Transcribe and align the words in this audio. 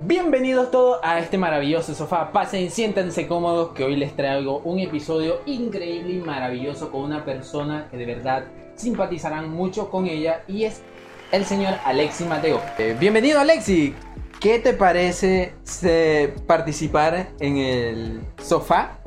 Bienvenidos 0.00 0.70
todos 0.70 1.00
a 1.02 1.18
este 1.18 1.38
maravilloso 1.38 1.92
sofá. 1.92 2.30
Pasen, 2.30 2.70
siéntense 2.70 3.26
cómodos 3.26 3.72
que 3.72 3.82
hoy 3.82 3.96
les 3.96 4.14
traigo 4.14 4.58
un 4.58 4.78
episodio 4.78 5.40
increíble 5.44 6.12
y 6.12 6.18
maravilloso 6.20 6.92
con 6.92 7.00
una 7.00 7.24
persona 7.24 7.88
que 7.90 7.96
de 7.96 8.06
verdad 8.06 8.44
simpatizarán 8.76 9.50
mucho 9.50 9.90
con 9.90 10.06
ella 10.06 10.44
y 10.46 10.64
es 10.64 10.82
el 11.32 11.44
señor 11.44 11.74
Alexi 11.84 12.24
Mateo. 12.24 12.62
Eh, 12.78 12.96
bienvenido 12.98 13.40
Alexi. 13.40 13.92
¿Qué 14.38 14.60
te 14.60 14.72
parece 14.72 15.54
eh, 15.82 16.32
participar 16.46 17.30
en 17.40 17.56
el 17.56 18.20
sofá? 18.40 19.00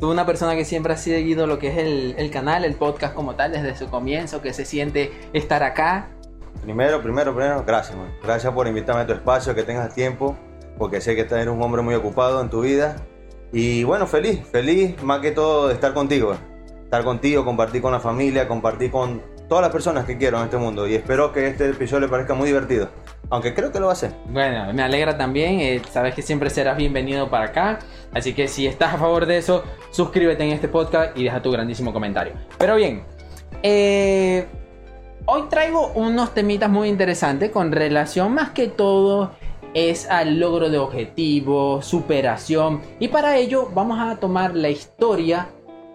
Tú 0.00 0.10
una 0.10 0.24
persona 0.24 0.56
que 0.56 0.64
siempre 0.64 0.94
ha 0.94 0.96
seguido 0.96 1.46
lo 1.46 1.58
que 1.58 1.68
es 1.68 1.76
el, 1.76 2.14
el 2.16 2.30
canal, 2.30 2.64
el 2.64 2.76
podcast 2.76 3.14
como 3.14 3.34
tal 3.34 3.52
desde 3.52 3.76
su 3.76 3.90
comienzo, 3.90 4.40
que 4.40 4.54
se 4.54 4.64
siente 4.64 5.12
estar 5.34 5.62
acá, 5.62 6.08
Primero, 6.62 7.02
primero, 7.02 7.34
primero, 7.34 7.64
gracias, 7.66 7.96
man. 7.96 8.12
Gracias 8.22 8.52
por 8.52 8.66
invitarme 8.68 9.02
a 9.02 9.06
tu 9.06 9.12
espacio, 9.12 9.54
que 9.54 9.62
tengas 9.62 9.94
tiempo, 9.94 10.36
porque 10.78 11.00
sé 11.00 11.14
que 11.14 11.22
eres 11.22 11.48
un 11.48 11.62
hombre 11.62 11.82
muy 11.82 11.94
ocupado 11.94 12.40
en 12.40 12.50
tu 12.50 12.60
vida. 12.62 12.96
Y 13.52 13.82
bueno, 13.84 14.06
feliz, 14.06 14.46
feliz 14.50 15.02
más 15.02 15.20
que 15.20 15.32
todo 15.32 15.68
de 15.68 15.74
estar 15.74 15.92
contigo. 15.92 16.36
Estar 16.84 17.02
contigo, 17.04 17.44
compartir 17.44 17.82
con 17.82 17.92
la 17.92 18.00
familia, 18.00 18.46
compartir 18.46 18.90
con 18.90 19.22
todas 19.48 19.62
las 19.62 19.72
personas 19.72 20.04
que 20.04 20.16
quiero 20.16 20.38
en 20.38 20.44
este 20.44 20.56
mundo. 20.56 20.86
Y 20.86 20.94
espero 20.94 21.32
que 21.32 21.46
este 21.48 21.68
episodio 21.70 22.02
le 22.02 22.08
parezca 22.08 22.34
muy 22.34 22.46
divertido. 22.46 22.88
Aunque 23.30 23.54
creo 23.54 23.70
que 23.72 23.80
lo 23.80 23.86
va 23.86 23.92
a 23.92 23.96
ser. 23.96 24.12
Bueno, 24.26 24.72
me 24.72 24.82
alegra 24.82 25.16
también. 25.16 25.60
eh, 25.60 25.82
sabes 25.90 26.14
que 26.14 26.22
siempre 26.22 26.50
serás 26.50 26.76
bienvenido 26.76 27.30
para 27.30 27.46
acá. 27.46 27.78
Así 28.12 28.32
que 28.32 28.48
si 28.48 28.66
estás 28.66 28.94
a 28.94 28.98
favor 28.98 29.26
de 29.26 29.38
eso, 29.38 29.64
suscríbete 29.90 30.42
en 30.44 30.50
este 30.50 30.68
podcast 30.68 31.16
y 31.16 31.24
deja 31.24 31.40
tu 31.40 31.50
grandísimo 31.50 31.92
comentario. 31.92 32.34
Pero 32.58 32.76
bien, 32.76 33.04
eh, 33.62 34.46
hoy 35.26 35.42
traigo 35.48 35.92
unos 35.94 36.34
temitas 36.34 36.70
muy 36.70 36.88
interesantes 36.88 37.50
con 37.50 37.72
relación 37.72 38.34
más 38.34 38.50
que 38.50 38.68
todo 38.68 39.32
es 39.74 40.08
al 40.10 40.40
logro 40.40 40.68
de 40.70 40.78
objetivos, 40.78 41.86
superación. 41.86 42.80
Y 42.98 43.08
para 43.08 43.36
ello 43.36 43.68
vamos 43.72 43.98
a 44.00 44.16
tomar 44.16 44.54
la 44.56 44.68
historia 44.68 45.48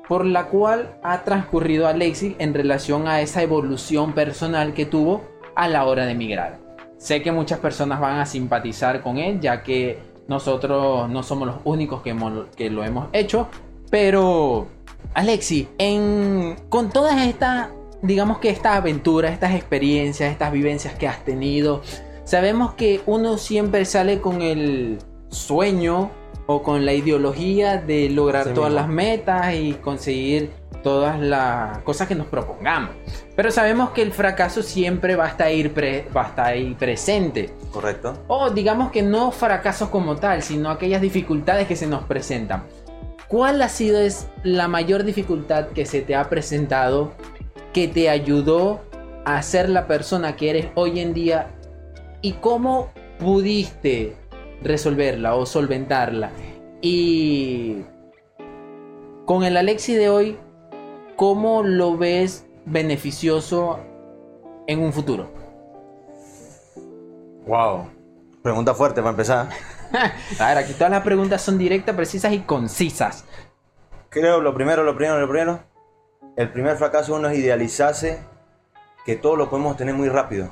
por 0.08 0.26
la 0.26 0.45
cual 0.48 0.98
ha 1.04 1.23
transcurrido 1.23 1.88
Alexis 1.88 2.36
en 2.40 2.54
relación 2.54 3.08
a 3.08 3.22
esa 3.22 3.42
evolución 3.42 4.14
personal 4.14 4.73
que 4.73 4.86
tuvo 4.86 5.23
a 5.56 5.67
la 5.67 5.86
hora 5.86 6.06
de 6.06 6.12
emigrar. 6.12 6.60
Sé 6.98 7.22
que 7.22 7.32
muchas 7.32 7.60
personas 7.60 8.00
van 8.00 8.20
a 8.20 8.26
simpatizar 8.26 9.02
con 9.02 9.17
él, 9.17 9.39
ya 9.42 9.62
que 9.64 10.00
nosotros 10.28 11.10
no 11.10 11.22
somos 11.23 11.48
los 11.48 11.58
únicos 11.66 12.02
que, 12.02 12.12
hemos- 12.12 12.48
que 12.56 12.70
lo 12.70 12.84
hemos 12.84 13.08
hecho. 13.14 13.48
Pero, 13.89 14.67
Alexi, 15.14 15.67
en, 15.78 16.56
con 16.70 16.89
todas 16.89 17.26
estas, 17.28 17.70
digamos 18.06 18.39
que 18.39 18.50
estas 18.50 18.78
aventuras, 18.78 19.31
estas 19.34 19.53
experiencias, 19.53 20.31
estas 20.31 20.52
vivencias 20.52 20.94
que 20.95 21.08
has 21.08 21.23
tenido, 21.25 21.81
sabemos 22.23 22.73
que 22.73 23.02
uno 23.06 23.38
siempre 23.38 23.86
sale 23.86 24.20
con 24.22 24.42
el 24.42 25.00
sueño 25.30 26.11
o 26.48 26.61
con 26.64 26.86
la 26.86 26.94
ideología 26.94 27.78
de 27.78 28.09
lograr 28.09 28.48
Sí 28.48 28.53
todas 28.53 28.70
mismo. 28.72 28.81
las 28.81 28.89
metas 28.89 29.53
y 29.56 29.73
conseguir 29.73 30.52
todas 30.83 31.20
las 31.20 31.80
cosas 31.80 32.08
que 32.08 32.14
nos 32.14 32.28
propongamos. 32.28 32.92
Pero 33.36 33.50
sabemos 33.50 33.89
que 33.89 34.03
el 34.03 34.11
fracaso 34.11 34.61
siempre 34.61 35.16
va 35.16 35.26
a 35.26 35.30
estar 35.30 35.48
ahí, 35.48 35.67
pre- 35.67 36.06
va 36.16 36.26
a 36.26 36.28
estar 36.28 36.45
ahí 36.45 36.76
presente. 36.78 37.50
¿Correcto? 37.72 38.14
O 38.28 38.52
digamos 38.52 38.92
que 38.92 39.02
no 39.02 39.31
fracasos 39.31 39.89
como 39.89 40.16
tal, 40.17 40.44
sino 40.44 40.70
aquellas 40.70 41.02
dificultades 41.02 41.67
que 41.67 41.76
se 41.76 41.88
nos 41.88 42.03
presentan. 42.03 42.66
¿Cuál 43.28 43.64
ha 43.64 43.70
sido 43.70 44.00
es 44.00 44.28
la 44.44 44.67
mayor 44.67 45.03
dificultad 45.03 45.70
que 45.70 45.88
se 45.88 46.02
te 46.03 46.16
ha 46.16 46.30
presentado 46.30 47.14
que 47.76 47.90
te 47.90 48.09
ayudó 48.09 48.80
a 49.26 49.42
ser 49.42 49.68
la 49.68 49.86
persona 49.86 50.38
que 50.38 50.50
eres 50.50 50.68
hoy 50.76 51.02
en 51.02 51.14
día 51.14 51.52
y 52.22 52.32
cómo 52.32 52.90
pudiste 53.20 54.16
resolverla 54.64 55.36
o 55.36 55.45
solventarla? 55.45 56.32
Y 56.82 57.82
con 59.26 59.44
el 59.44 59.58
Alexi 59.58 59.94
de 59.94 60.08
hoy, 60.08 60.38
¿cómo 61.17 61.64
lo 61.64 61.98
ves 61.98 62.48
beneficioso 62.64 63.82
en 64.67 64.80
un 64.80 64.94
futuro? 64.94 65.30
Wow. 67.45 67.89
Pregunta 68.42 68.73
fuerte 68.73 69.02
para 69.02 69.10
empezar. 69.10 69.49
A 70.39 70.48
ver, 70.48 70.60
aquí 70.60 70.72
todas 70.72 70.92
las 70.92 71.04
preguntas 71.04 71.42
son 71.42 71.58
directas, 71.58 71.94
precisas 71.94 72.32
y 72.32 72.39
concisas. 72.39 73.26
Creo 74.08 74.39
lo 74.39 74.54
primero, 74.54 74.82
lo 74.86 74.95
primero, 74.95 75.20
lo 75.20 75.28
primero. 75.28 75.74
El 76.36 76.52
primer 76.52 76.76
fracaso 76.78 77.16
uno 77.16 77.30
es 77.30 77.38
idealizarse 77.38 78.20
que 79.06 79.16
todo 79.16 79.36
lo 79.36 79.50
podemos 79.50 79.78
tener 79.78 79.96
muy 79.96 80.10
rápido. 80.10 80.50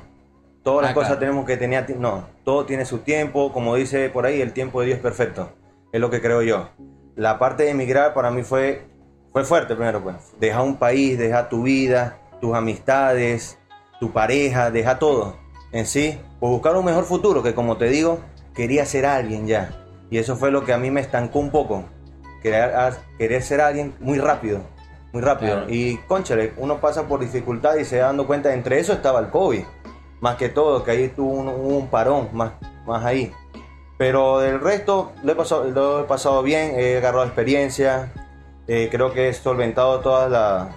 Todas 0.62 0.82
las 0.82 0.92
Ah, 0.92 0.94
cosas 0.94 1.08
claro. 1.10 1.20
tenemos 1.20 1.44
que 1.46 1.56
tener... 1.56 1.96
No, 1.98 2.26
todo 2.44 2.64
tiene 2.64 2.86
su 2.86 2.98
tiempo. 3.00 3.52
Como 3.52 3.74
dice 3.74 4.08
por 4.08 4.24
ahí, 4.24 4.40
el 4.40 4.52
tiempo 4.52 4.80
de 4.80 4.86
Dios 4.86 4.96
es 4.96 5.02
perfecto. 5.02 5.50
Es 5.92 6.00
lo 6.00 6.08
que 6.10 6.22
creo 6.22 6.40
yo. 6.42 6.70
La 7.16 7.38
parte 7.38 7.64
de 7.64 7.70
emigrar 7.70 8.14
para 8.14 8.30
mí 8.30 8.42
fue, 8.42 8.86
fue 9.32 9.44
fuerte 9.44 9.74
primero. 9.74 10.02
Pues. 10.02 10.16
Dejar 10.40 10.62
un 10.62 10.76
país, 10.76 11.18
dejar 11.18 11.50
tu 11.50 11.62
vida, 11.64 12.18
tus 12.40 12.54
amistades, 12.54 13.58
tu 14.00 14.10
pareja, 14.10 14.70
dejar 14.70 14.98
todo 14.98 15.36
en 15.70 15.84
sí. 15.84 16.18
Por 16.40 16.48
buscar 16.50 16.74
un 16.76 16.84
mejor 16.86 17.04
futuro, 17.04 17.42
que 17.42 17.54
como 17.54 17.76
te 17.76 17.88
digo, 17.90 18.20
quería 18.54 18.86
ser 18.86 19.04
alguien 19.04 19.46
ya. 19.46 19.84
Y 20.10 20.16
eso 20.16 20.34
fue 20.36 20.50
lo 20.50 20.64
que 20.64 20.72
a 20.72 20.78
mí 20.78 20.90
me 20.90 21.00
estancó 21.02 21.40
un 21.40 21.50
poco 21.50 21.84
querer, 22.42 22.72
querer 23.18 23.42
ser 23.42 23.60
alguien 23.60 23.94
muy 24.00 24.18
rápido, 24.18 24.60
muy 25.14 25.22
rápido. 25.22 25.52
Claro. 25.52 25.66
Y 25.68 25.96
conchale, 26.08 26.52
uno 26.56 26.80
pasa 26.80 27.06
por 27.06 27.20
dificultades 27.20 27.82
y 27.82 27.84
se 27.84 28.00
va 28.00 28.06
dando 28.06 28.26
cuenta, 28.26 28.52
entre 28.52 28.80
eso 28.80 28.92
estaba 28.92 29.20
el 29.20 29.30
COVID, 29.30 29.62
más 30.20 30.34
que 30.34 30.48
todo, 30.48 30.82
que 30.82 30.90
ahí 30.90 31.08
tuvo 31.08 31.30
un, 31.30 31.48
un 31.48 31.86
parón, 31.86 32.28
más, 32.32 32.54
más 32.84 33.04
ahí. 33.04 33.32
Pero 33.96 34.40
del 34.40 34.60
resto 34.60 35.12
lo 35.22 35.32
he 35.32 35.34
pasado, 35.36 35.64
lo 35.70 36.00
he 36.00 36.04
pasado 36.04 36.42
bien, 36.42 36.74
he 36.76 36.96
agarrado 36.96 37.24
experiencia, 37.24 38.12
eh, 38.66 38.88
creo 38.90 39.12
que 39.12 39.28
he 39.28 39.32
solventado 39.32 40.00
todos 40.00 40.68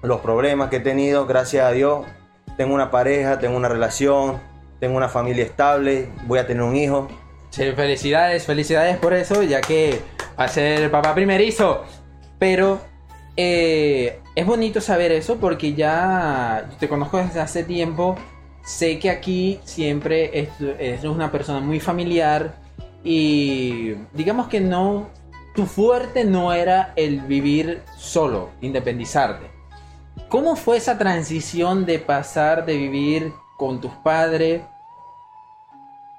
los 0.00 0.20
problemas 0.20 0.70
que 0.70 0.76
he 0.76 0.80
tenido, 0.80 1.26
gracias 1.26 1.66
a 1.66 1.72
Dios. 1.72 2.06
Tengo 2.56 2.74
una 2.74 2.90
pareja, 2.90 3.38
tengo 3.40 3.58
una 3.58 3.68
relación, 3.68 4.40
tengo 4.80 4.96
una 4.96 5.10
familia 5.10 5.44
estable, 5.44 6.08
voy 6.26 6.38
a 6.38 6.46
tener 6.46 6.62
un 6.62 6.76
hijo. 6.76 7.08
Sí, 7.50 7.72
felicidades, 7.72 8.46
felicidades 8.46 8.96
por 8.96 9.12
eso, 9.12 9.42
ya 9.42 9.60
que 9.60 10.00
va 10.40 10.44
a 10.44 10.48
ser 10.48 10.90
papá 10.90 11.14
primerizo. 11.14 11.84
Pero 12.38 12.80
eh, 13.36 14.20
es 14.34 14.46
bonito 14.46 14.80
saber 14.80 15.12
eso 15.12 15.36
porque 15.36 15.74
ya 15.74 16.68
te 16.78 16.88
conozco 16.88 17.18
desde 17.18 17.40
hace 17.40 17.64
tiempo. 17.64 18.16
Sé 18.64 18.98
que 18.98 19.10
aquí 19.10 19.60
siempre 19.64 20.38
es, 20.38 20.48
es 20.78 21.04
una 21.04 21.32
persona 21.32 21.60
muy 21.60 21.80
familiar 21.80 22.54
y 23.02 23.94
digamos 24.12 24.48
que 24.48 24.60
no, 24.60 25.08
tu 25.54 25.66
fuerte 25.66 26.24
no 26.24 26.52
era 26.52 26.92
el 26.96 27.20
vivir 27.20 27.82
solo, 27.96 28.50
independizarte. 28.60 29.50
¿Cómo 30.28 30.56
fue 30.56 30.76
esa 30.76 30.96
transición 30.98 31.84
de 31.84 31.98
pasar 31.98 32.64
de 32.64 32.76
vivir 32.76 33.32
con 33.56 33.80
tus 33.80 33.92
padres 33.92 34.62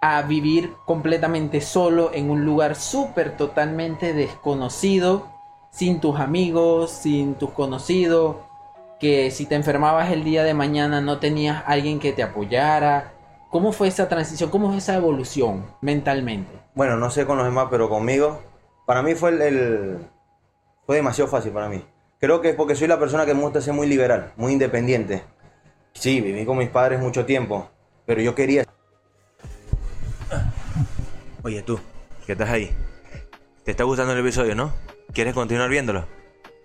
a 0.01 0.22
vivir 0.24 0.74
completamente 0.85 1.62
solo 1.62 2.12
en 2.13 2.30
un 2.30 2.44
lugar 2.44 2.75
súper 2.75 3.38
totalmente 3.38 4.13
desconocido, 4.13 5.32
sin 5.73 6.00
tus 6.00 6.19
amigos, 6.19 6.91
sin 6.91 7.34
tus 7.34 7.50
conocidos, 7.50 8.35
que 9.00 9.31
si 9.31 9.47
te 9.47 9.56
enfermabas 9.56 10.11
el 10.11 10.23
día 10.23 10.44
de 10.44 10.53
mañana 10.53 11.01
no 11.01 11.17
tenías 11.19 11.63
alguien 11.66 12.00
que 12.00 12.13
te 12.13 12.22
apoyara? 12.22 13.11
¿Cómo 13.50 13.72
fue 13.72 13.88
esa 13.88 14.07
transición? 14.07 14.51
¿Cómo 14.51 14.69
fue 14.69 14.78
esa 14.78 14.95
evolución 14.95 15.66
mentalmente? 15.81 16.51
Bueno, 16.75 16.95
no 16.97 17.09
sé 17.09 17.25
con 17.25 17.38
los 17.38 17.45
demás, 17.45 17.67
pero 17.72 17.89
conmigo, 17.89 18.39
para 18.85 19.01
mí 19.01 19.16
fue 19.16 19.31
el, 19.31 19.41
el- 19.41 19.97
fue 20.85 20.97
demasiado 20.97 21.29
fácil 21.29 21.51
para 21.51 21.69
mí. 21.69 21.83
Creo 22.19 22.39
que 22.39 22.50
es 22.50 22.56
porque 22.56 22.75
soy 22.75 22.88
la 22.88 23.00
persona 23.00 23.25
que 23.25 23.33
me 23.33 23.41
gusta 23.41 23.59
ser 23.59 23.73
muy 23.73 23.88
liberal, 23.88 24.31
muy 24.38 24.53
independiente. 24.53 25.23
Sí, 25.94 26.22
viví 26.22 26.45
con 26.45 26.57
mis 26.57 26.69
padres 26.69 27.00
mucho 27.00 27.25
tiempo, 27.25 27.67
pero 28.06 28.22
yo 28.22 28.35
quería. 28.35 28.63
Oye 31.44 31.62
tú, 31.63 31.79
¿qué 32.25 32.31
estás 32.33 32.50
ahí? 32.50 32.71
¿Te 33.65 33.71
está 33.71 33.83
gustando 33.83 34.13
el 34.13 34.19
episodio, 34.19 34.56
no? 34.56 34.71
¿Quieres 35.11 35.33
continuar 35.33 35.69
viéndolo? 35.69 36.05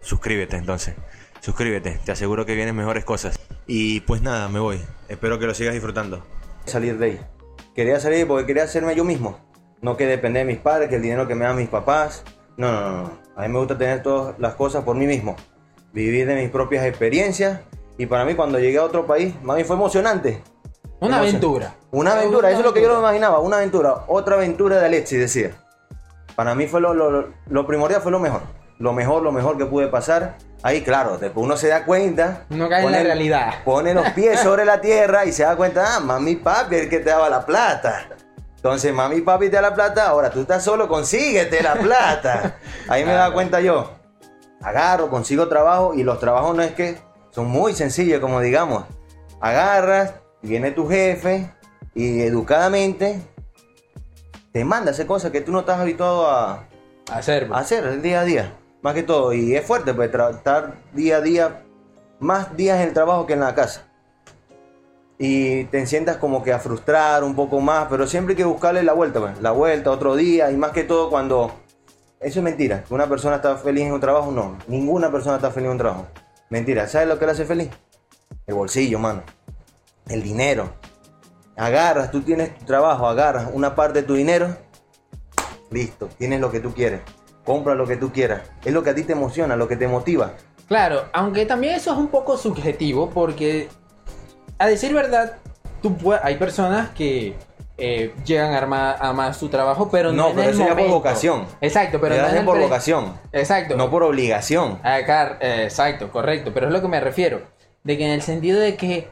Suscríbete 0.00 0.56
entonces. 0.56 0.94
Suscríbete, 1.40 1.98
te 2.04 2.12
aseguro 2.12 2.46
que 2.46 2.54
vienen 2.54 2.76
mejores 2.76 3.04
cosas. 3.04 3.38
Y 3.66 4.00
pues 4.00 4.22
nada, 4.22 4.48
me 4.48 4.60
voy. 4.60 4.80
Espero 5.08 5.38
que 5.38 5.46
lo 5.46 5.54
sigas 5.54 5.74
disfrutando. 5.74 6.24
Salir 6.64 6.98
de 6.98 7.06
ahí. 7.06 7.20
Quería 7.74 8.00
salir 8.00 8.26
porque 8.26 8.46
quería 8.46 8.64
hacerme 8.64 8.94
yo 8.94 9.04
mismo. 9.04 9.38
No 9.80 9.96
que 9.96 10.06
depender 10.06 10.46
de 10.46 10.52
mis 10.52 10.60
padres, 10.60 10.88
que 10.88 10.96
el 10.96 11.02
dinero 11.02 11.28
que 11.28 11.34
me 11.34 11.44
dan 11.44 11.56
mis 11.56 11.68
papás. 11.68 12.24
No, 12.56 12.72
no, 12.72 12.80
no, 12.80 13.02
no. 13.02 13.18
A 13.36 13.42
mí 13.42 13.48
me 13.48 13.58
gusta 13.58 13.78
tener 13.78 14.02
todas 14.02 14.38
las 14.38 14.54
cosas 14.54 14.82
por 14.82 14.96
mí 14.96 15.06
mismo. 15.06 15.36
Vivir 15.92 16.26
de 16.26 16.34
mis 16.34 16.50
propias 16.50 16.84
experiencias. 16.84 17.60
Y 17.96 18.06
para 18.06 18.24
mí 18.24 18.34
cuando 18.34 18.58
llegué 18.58 18.78
a 18.78 18.84
otro 18.84 19.06
país, 19.06 19.34
mami 19.42 19.64
fue 19.64 19.76
emocionante. 19.76 20.42
Una 21.00 21.18
aventura. 21.18 21.76
Una 21.92 22.12
aventura, 22.12 22.50
eso 22.50 22.60
es 22.60 22.66
lo 22.66 22.74
que 22.74 22.82
yo 22.82 22.88
no 22.88 22.94
me 22.94 23.00
imaginaba. 23.00 23.38
Una 23.38 23.58
aventura, 23.58 24.04
otra 24.08 24.34
aventura 24.34 24.78
de 24.80 24.86
Alexis, 24.86 25.18
decía. 25.18 25.52
Para 26.38 26.54
mí 26.54 26.68
fue 26.68 26.80
lo, 26.80 26.94
lo- 26.94 27.32
lo 27.48 27.66
primordial, 27.66 28.00
fue 28.00 28.12
lo 28.12 28.20
mejor. 28.20 28.42
Lo 28.78 28.92
mejor, 28.92 29.24
lo 29.24 29.32
mejor 29.32 29.58
que 29.58 29.66
pude 29.66 29.88
pasar. 29.88 30.36
Ahí, 30.62 30.82
claro, 30.82 31.18
después 31.18 31.44
uno 31.44 31.56
se 31.56 31.66
da 31.66 31.84
cuenta. 31.84 32.44
Uno 32.50 32.68
cae 32.68 32.84
en 32.86 32.92
la 32.92 33.02
realidad. 33.02 33.54
Pone 33.64 33.92
los 33.92 34.08
pies 34.10 34.38
sobre 34.44 34.64
la 34.64 34.80
tierra 34.80 35.24
y 35.24 35.32
se 35.32 35.42
da 35.42 35.56
cuenta, 35.56 35.96
ah, 35.96 35.98
mami, 35.98 36.36
papi, 36.36 36.76
el 36.76 36.88
que 36.88 37.00
te 37.00 37.10
daba 37.10 37.28
la 37.28 37.44
plata. 37.44 38.06
Entonces, 38.54 38.94
mami 38.94 39.20
papi 39.20 39.46
te 39.48 39.56
da 39.56 39.62
la 39.62 39.74
plata, 39.74 40.06
ahora 40.06 40.30
tú 40.30 40.42
estás 40.42 40.62
solo, 40.62 40.86
consíguete 40.86 41.60
la 41.60 41.74
plata. 41.74 42.54
Ahí 42.88 43.04
me 43.04 43.14
da 43.14 43.32
cuenta 43.32 43.60
yo. 43.60 43.90
Agarro, 44.62 45.10
consigo 45.10 45.48
trabajo 45.48 45.92
y 45.94 46.04
los 46.04 46.20
trabajos 46.20 46.54
no 46.54 46.62
es 46.62 46.70
que 46.70 46.98
son 47.30 47.48
muy 47.48 47.72
sencillos, 47.72 48.20
como 48.20 48.40
digamos. 48.40 48.84
Agarras, 49.40 50.14
viene 50.42 50.70
tu 50.70 50.88
jefe 50.88 51.52
y 51.96 52.20
educadamente 52.22 53.22
te 54.52 54.64
manda 54.64 54.90
a 54.90 54.94
hacer 54.94 55.06
cosas 55.06 55.30
que 55.30 55.40
tú 55.40 55.52
no 55.52 55.60
estás 55.60 55.78
habituado 55.78 56.28
a, 56.28 56.64
Hacer. 57.12 57.48
a 57.52 57.58
hacer 57.58 57.84
el 57.86 58.02
día 58.02 58.20
a 58.20 58.24
día. 58.24 58.54
Más 58.82 58.94
que 58.94 59.02
todo. 59.02 59.32
Y 59.32 59.56
es 59.56 59.66
fuerte, 59.66 59.94
pues 59.94 60.10
estar 60.10 60.74
día 60.92 61.16
a 61.16 61.20
día, 61.20 61.62
más 62.20 62.56
días 62.56 62.80
en 62.80 62.88
el 62.88 62.94
trabajo 62.94 63.26
que 63.26 63.32
en 63.34 63.40
la 63.40 63.54
casa. 63.54 63.84
Y 65.18 65.64
te 65.64 65.84
sientas 65.86 66.18
como 66.18 66.44
que 66.44 66.52
a 66.52 66.60
frustrar 66.60 67.24
un 67.24 67.34
poco 67.34 67.60
más, 67.60 67.88
pero 67.90 68.06
siempre 68.06 68.32
hay 68.32 68.36
que 68.36 68.44
buscarle 68.44 68.84
la 68.84 68.92
vuelta, 68.92 69.18
pues. 69.20 69.40
La 69.40 69.50
vuelta, 69.50 69.90
otro 69.90 70.14
día, 70.14 70.50
y 70.50 70.56
más 70.56 70.70
que 70.70 70.84
todo 70.84 71.10
cuando... 71.10 71.52
Eso 72.20 72.40
es 72.40 72.44
mentira. 72.44 72.84
Que 72.84 72.94
una 72.94 73.08
persona 73.08 73.36
está 73.36 73.56
feliz 73.56 73.84
en 73.84 73.92
un 73.92 74.00
trabajo, 74.00 74.30
no. 74.30 74.56
Ninguna 74.68 75.10
persona 75.10 75.36
está 75.36 75.50
feliz 75.50 75.66
en 75.66 75.72
un 75.72 75.78
trabajo. 75.78 76.06
Mentira. 76.50 76.86
¿Sabes 76.86 77.08
lo 77.08 77.18
que 77.18 77.26
le 77.26 77.32
hace 77.32 77.44
feliz? 77.44 77.70
El 78.46 78.54
bolsillo, 78.54 78.98
mano. 78.98 79.22
El 80.08 80.22
dinero. 80.22 80.70
Agarras, 81.58 82.12
tú 82.12 82.20
tienes 82.22 82.56
tu 82.56 82.64
trabajo, 82.64 83.06
agarras 83.08 83.48
una 83.52 83.74
parte 83.74 84.02
de 84.02 84.06
tu 84.06 84.14
dinero, 84.14 84.56
listo, 85.70 86.08
tienes 86.16 86.40
lo 86.40 86.52
que 86.52 86.60
tú 86.60 86.72
quieres. 86.72 87.00
Compra 87.44 87.74
lo 87.74 87.86
que 87.86 87.96
tú 87.96 88.12
quieras. 88.12 88.42
Es 88.64 88.72
lo 88.72 88.82
que 88.82 88.90
a 88.90 88.94
ti 88.94 89.02
te 89.02 89.12
emociona, 89.12 89.56
lo 89.56 89.66
que 89.66 89.76
te 89.76 89.88
motiva. 89.88 90.34
Claro, 90.68 91.06
aunque 91.12 91.46
también 91.46 91.74
eso 91.74 91.92
es 91.92 91.98
un 91.98 92.08
poco 92.08 92.36
subjetivo 92.36 93.10
porque, 93.10 93.68
a 94.58 94.66
decir 94.66 94.92
verdad, 94.94 95.38
tú 95.82 95.96
hay 96.22 96.36
personas 96.36 96.90
que 96.90 97.34
eh, 97.76 98.14
llegan 98.24 98.52
a 98.72 98.92
amar 99.08 99.34
su 99.34 99.48
trabajo, 99.48 99.88
pero 99.90 100.12
no, 100.12 100.24
No, 100.24 100.28
en 100.30 100.36
pero 100.36 100.48
el 100.50 100.54
eso 100.54 100.66
ya 100.68 100.76
por 100.76 100.88
vocación. 100.88 101.46
Exacto, 101.60 102.00
pero 102.00 102.16
no 102.16 102.26
el 102.28 102.44
por 102.44 102.60
vocación, 102.60 103.14
Exacto. 103.32 103.76
no 103.76 103.90
por 103.90 104.02
obligación. 104.02 104.78
Acá, 104.82 105.38
eh, 105.40 105.62
exacto, 105.64 106.10
correcto, 106.10 106.52
pero 106.52 106.66
es 106.66 106.72
lo 106.72 106.80
que 106.82 106.88
me 106.88 107.00
refiero. 107.00 107.42
De 107.82 107.96
que 107.96 108.04
en 108.04 108.12
el 108.12 108.22
sentido 108.22 108.60
de 108.60 108.76
que 108.76 109.08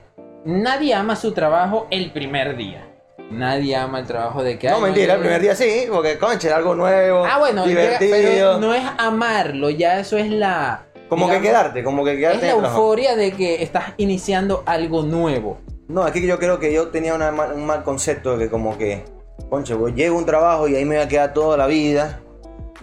nadie 0.46 0.94
ama 0.94 1.16
su 1.16 1.32
trabajo 1.32 1.86
el 1.90 2.12
primer 2.12 2.56
día. 2.56 2.88
Nadie 3.30 3.74
ama 3.74 3.98
el 4.00 4.06
trabajo 4.06 4.42
de 4.44 4.56
que... 4.58 4.68
No, 4.70 4.76
"Ay, 4.76 4.82
mentira, 4.82 5.14
el 5.14 5.20
primer 5.20 5.40
día 5.40 5.54
sí, 5.56 5.86
porque 5.92 6.16
conche, 6.16 6.52
algo 6.52 6.74
nuevo, 6.76 7.24
Ah, 7.26 7.38
bueno, 7.40 7.64
divertido. 7.66 8.10
pero 8.12 8.58
no 8.58 8.72
es 8.72 8.84
amarlo, 8.98 9.68
ya 9.70 9.98
eso 9.98 10.16
es 10.16 10.30
la... 10.30 10.84
como 11.08 11.28
que 11.28 11.40
quedarte, 11.40 11.82
como 11.82 12.04
que 12.04 12.12
Es 12.12 12.18
quedarte 12.18 12.46
la 12.46 12.52
el 12.52 12.58
trabajo. 12.58 12.76
euforia 12.78 13.16
de 13.16 13.32
que 13.32 13.62
estás 13.64 13.94
iniciando 13.96 14.62
algo 14.64 15.02
nuevo. 15.02 15.58
No, 15.88 16.04
aquí 16.04 16.24
yo 16.24 16.38
creo 16.38 16.60
que 16.60 16.72
yo 16.72 16.88
tenía 16.88 17.14
una 17.14 17.30
un 17.30 17.66
mal 17.66 17.82
concepto 17.82 18.36
de 18.36 18.44
que 18.44 18.50
como 18.50 18.78
que, 18.78 19.02
conche, 19.50 19.74
voy- 19.74 19.92
llego 19.94 20.14
a 20.16 20.18
un 20.20 20.26
trabajo 20.26 20.68
y 20.68 20.76
ahí 20.76 20.84
me 20.84 20.94
voy 20.96 21.04
a 21.04 21.08
quedar 21.08 21.32
toda 21.34 21.56
la 21.56 21.66
vida. 21.66 22.20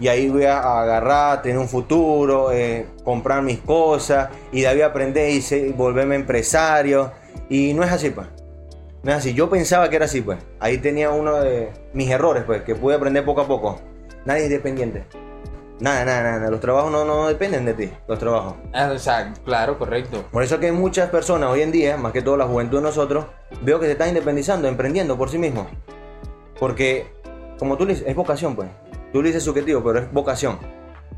Y 0.00 0.08
ahí 0.08 0.28
voy 0.28 0.44
a 0.44 0.58
agarrar, 0.82 1.40
tener 1.40 1.56
un 1.58 1.68
futuro, 1.68 2.50
eh, 2.50 2.86
comprar 3.04 3.42
mis 3.42 3.60
cosas 3.60 4.28
y 4.52 4.62
de 4.62 4.66
ahí 4.68 4.82
aprender 4.82 5.30
y 5.30 5.40
se- 5.40 5.70
volverme 5.70 6.16
empresario. 6.16 7.12
Y 7.48 7.74
no 7.74 7.82
es 7.82 7.92
así, 7.92 8.10
pues. 8.10 8.26
No 9.02 9.10
es 9.10 9.18
así. 9.18 9.34
Yo 9.34 9.50
pensaba 9.50 9.88
que 9.90 9.96
era 9.96 10.06
así, 10.06 10.20
pues. 10.20 10.38
Ahí 10.60 10.78
tenía 10.78 11.10
uno 11.10 11.40
de 11.40 11.70
mis 11.92 12.10
errores, 12.10 12.44
pues, 12.44 12.62
que 12.62 12.74
pude 12.74 12.94
aprender 12.94 13.24
poco 13.24 13.42
a 13.42 13.46
poco. 13.46 13.80
Nadie 14.24 14.44
es 14.44 14.50
dependiente. 14.50 15.04
Nada, 15.80 16.04
nada, 16.04 16.38
nada. 16.38 16.50
Los 16.50 16.60
trabajos 16.60 16.90
no, 16.90 17.04
no 17.04 17.26
dependen 17.26 17.64
de 17.64 17.74
ti, 17.74 17.90
los 18.08 18.18
trabajos. 18.18 18.54
Ah, 18.72 18.90
O 18.94 18.98
sea, 18.98 19.34
claro, 19.44 19.78
correcto. 19.78 20.24
Por 20.30 20.42
eso 20.42 20.60
que 20.60 20.72
muchas 20.72 21.10
personas 21.10 21.50
hoy 21.50 21.62
en 21.62 21.72
día, 21.72 21.96
más 21.96 22.12
que 22.12 22.22
todo 22.22 22.36
la 22.36 22.46
juventud 22.46 22.78
de 22.78 22.84
nosotros, 22.84 23.26
veo 23.62 23.80
que 23.80 23.86
se 23.86 23.92
están 23.92 24.08
independizando, 24.08 24.68
emprendiendo 24.68 25.18
por 25.18 25.30
sí 25.30 25.36
mismos. 25.36 25.66
Porque, 26.58 27.12
como 27.58 27.76
tú 27.76 27.84
le 27.84 27.94
dices, 27.94 28.08
es 28.08 28.14
vocación, 28.14 28.54
pues. 28.54 28.68
Tú 29.12 29.20
le 29.20 29.28
dices 29.28 29.42
subjetivo, 29.42 29.82
pero 29.82 29.98
es 29.98 30.12
vocación. 30.12 30.58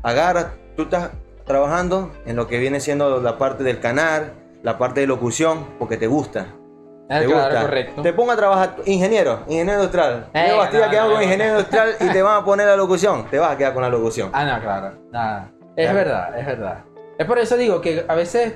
Agarra, 0.03 0.55
tú 0.75 0.83
estás 0.83 1.11
trabajando 1.45 2.11
en 2.25 2.35
lo 2.35 2.47
que 2.47 2.57
viene 2.57 2.79
siendo 2.79 3.21
la 3.21 3.37
parte 3.37 3.63
del 3.63 3.79
canal, 3.79 4.33
la 4.67 4.77
parte 4.77 4.99
de 4.99 5.07
locución, 5.07 5.65
porque 5.79 5.95
te 5.95 6.07
gusta. 6.07 6.47
Ah, 7.09 7.19
¿Te 7.19 7.25
claro, 7.25 7.43
gusta? 7.45 7.61
correcto. 7.61 8.01
Te 8.01 8.11
ponga 8.11 8.33
a 8.33 8.35
trabajar, 8.35 8.75
ingeniero, 8.85 9.39
ingeniero 9.47 9.79
industrial. 9.79 10.27
Eh, 10.33 10.47
Leo 10.47 10.57
Bastilla 10.57 10.85
no, 10.87 10.91
quedamos 10.91 11.09
no, 11.09 11.15
con 11.15 11.19
no. 11.19 11.23
ingeniero 11.23 11.51
industrial 11.53 11.89
y 12.01 12.09
te 12.09 12.21
van 12.27 12.41
a 12.41 12.43
poner 12.45 12.67
la 12.67 12.75
locución. 12.75 13.25
Te 13.31 13.39
vas 13.39 13.51
a 13.51 13.57
quedar 13.57 13.73
con 13.73 13.81
la 13.83 13.87
locución. 13.89 14.29
Ah, 14.33 14.43
no, 14.43 14.61
claro. 14.61 14.91
Nada. 15.09 15.51
Es 15.77 15.85
Claro. 15.89 15.95
verdad, 15.97 16.37
es 16.39 16.45
verdad. 16.45 16.77
Es 17.17 17.25
por 17.25 17.39
eso 17.39 17.55
digo 17.55 17.79
que 17.79 18.03
a 18.05 18.13
veces 18.15 18.55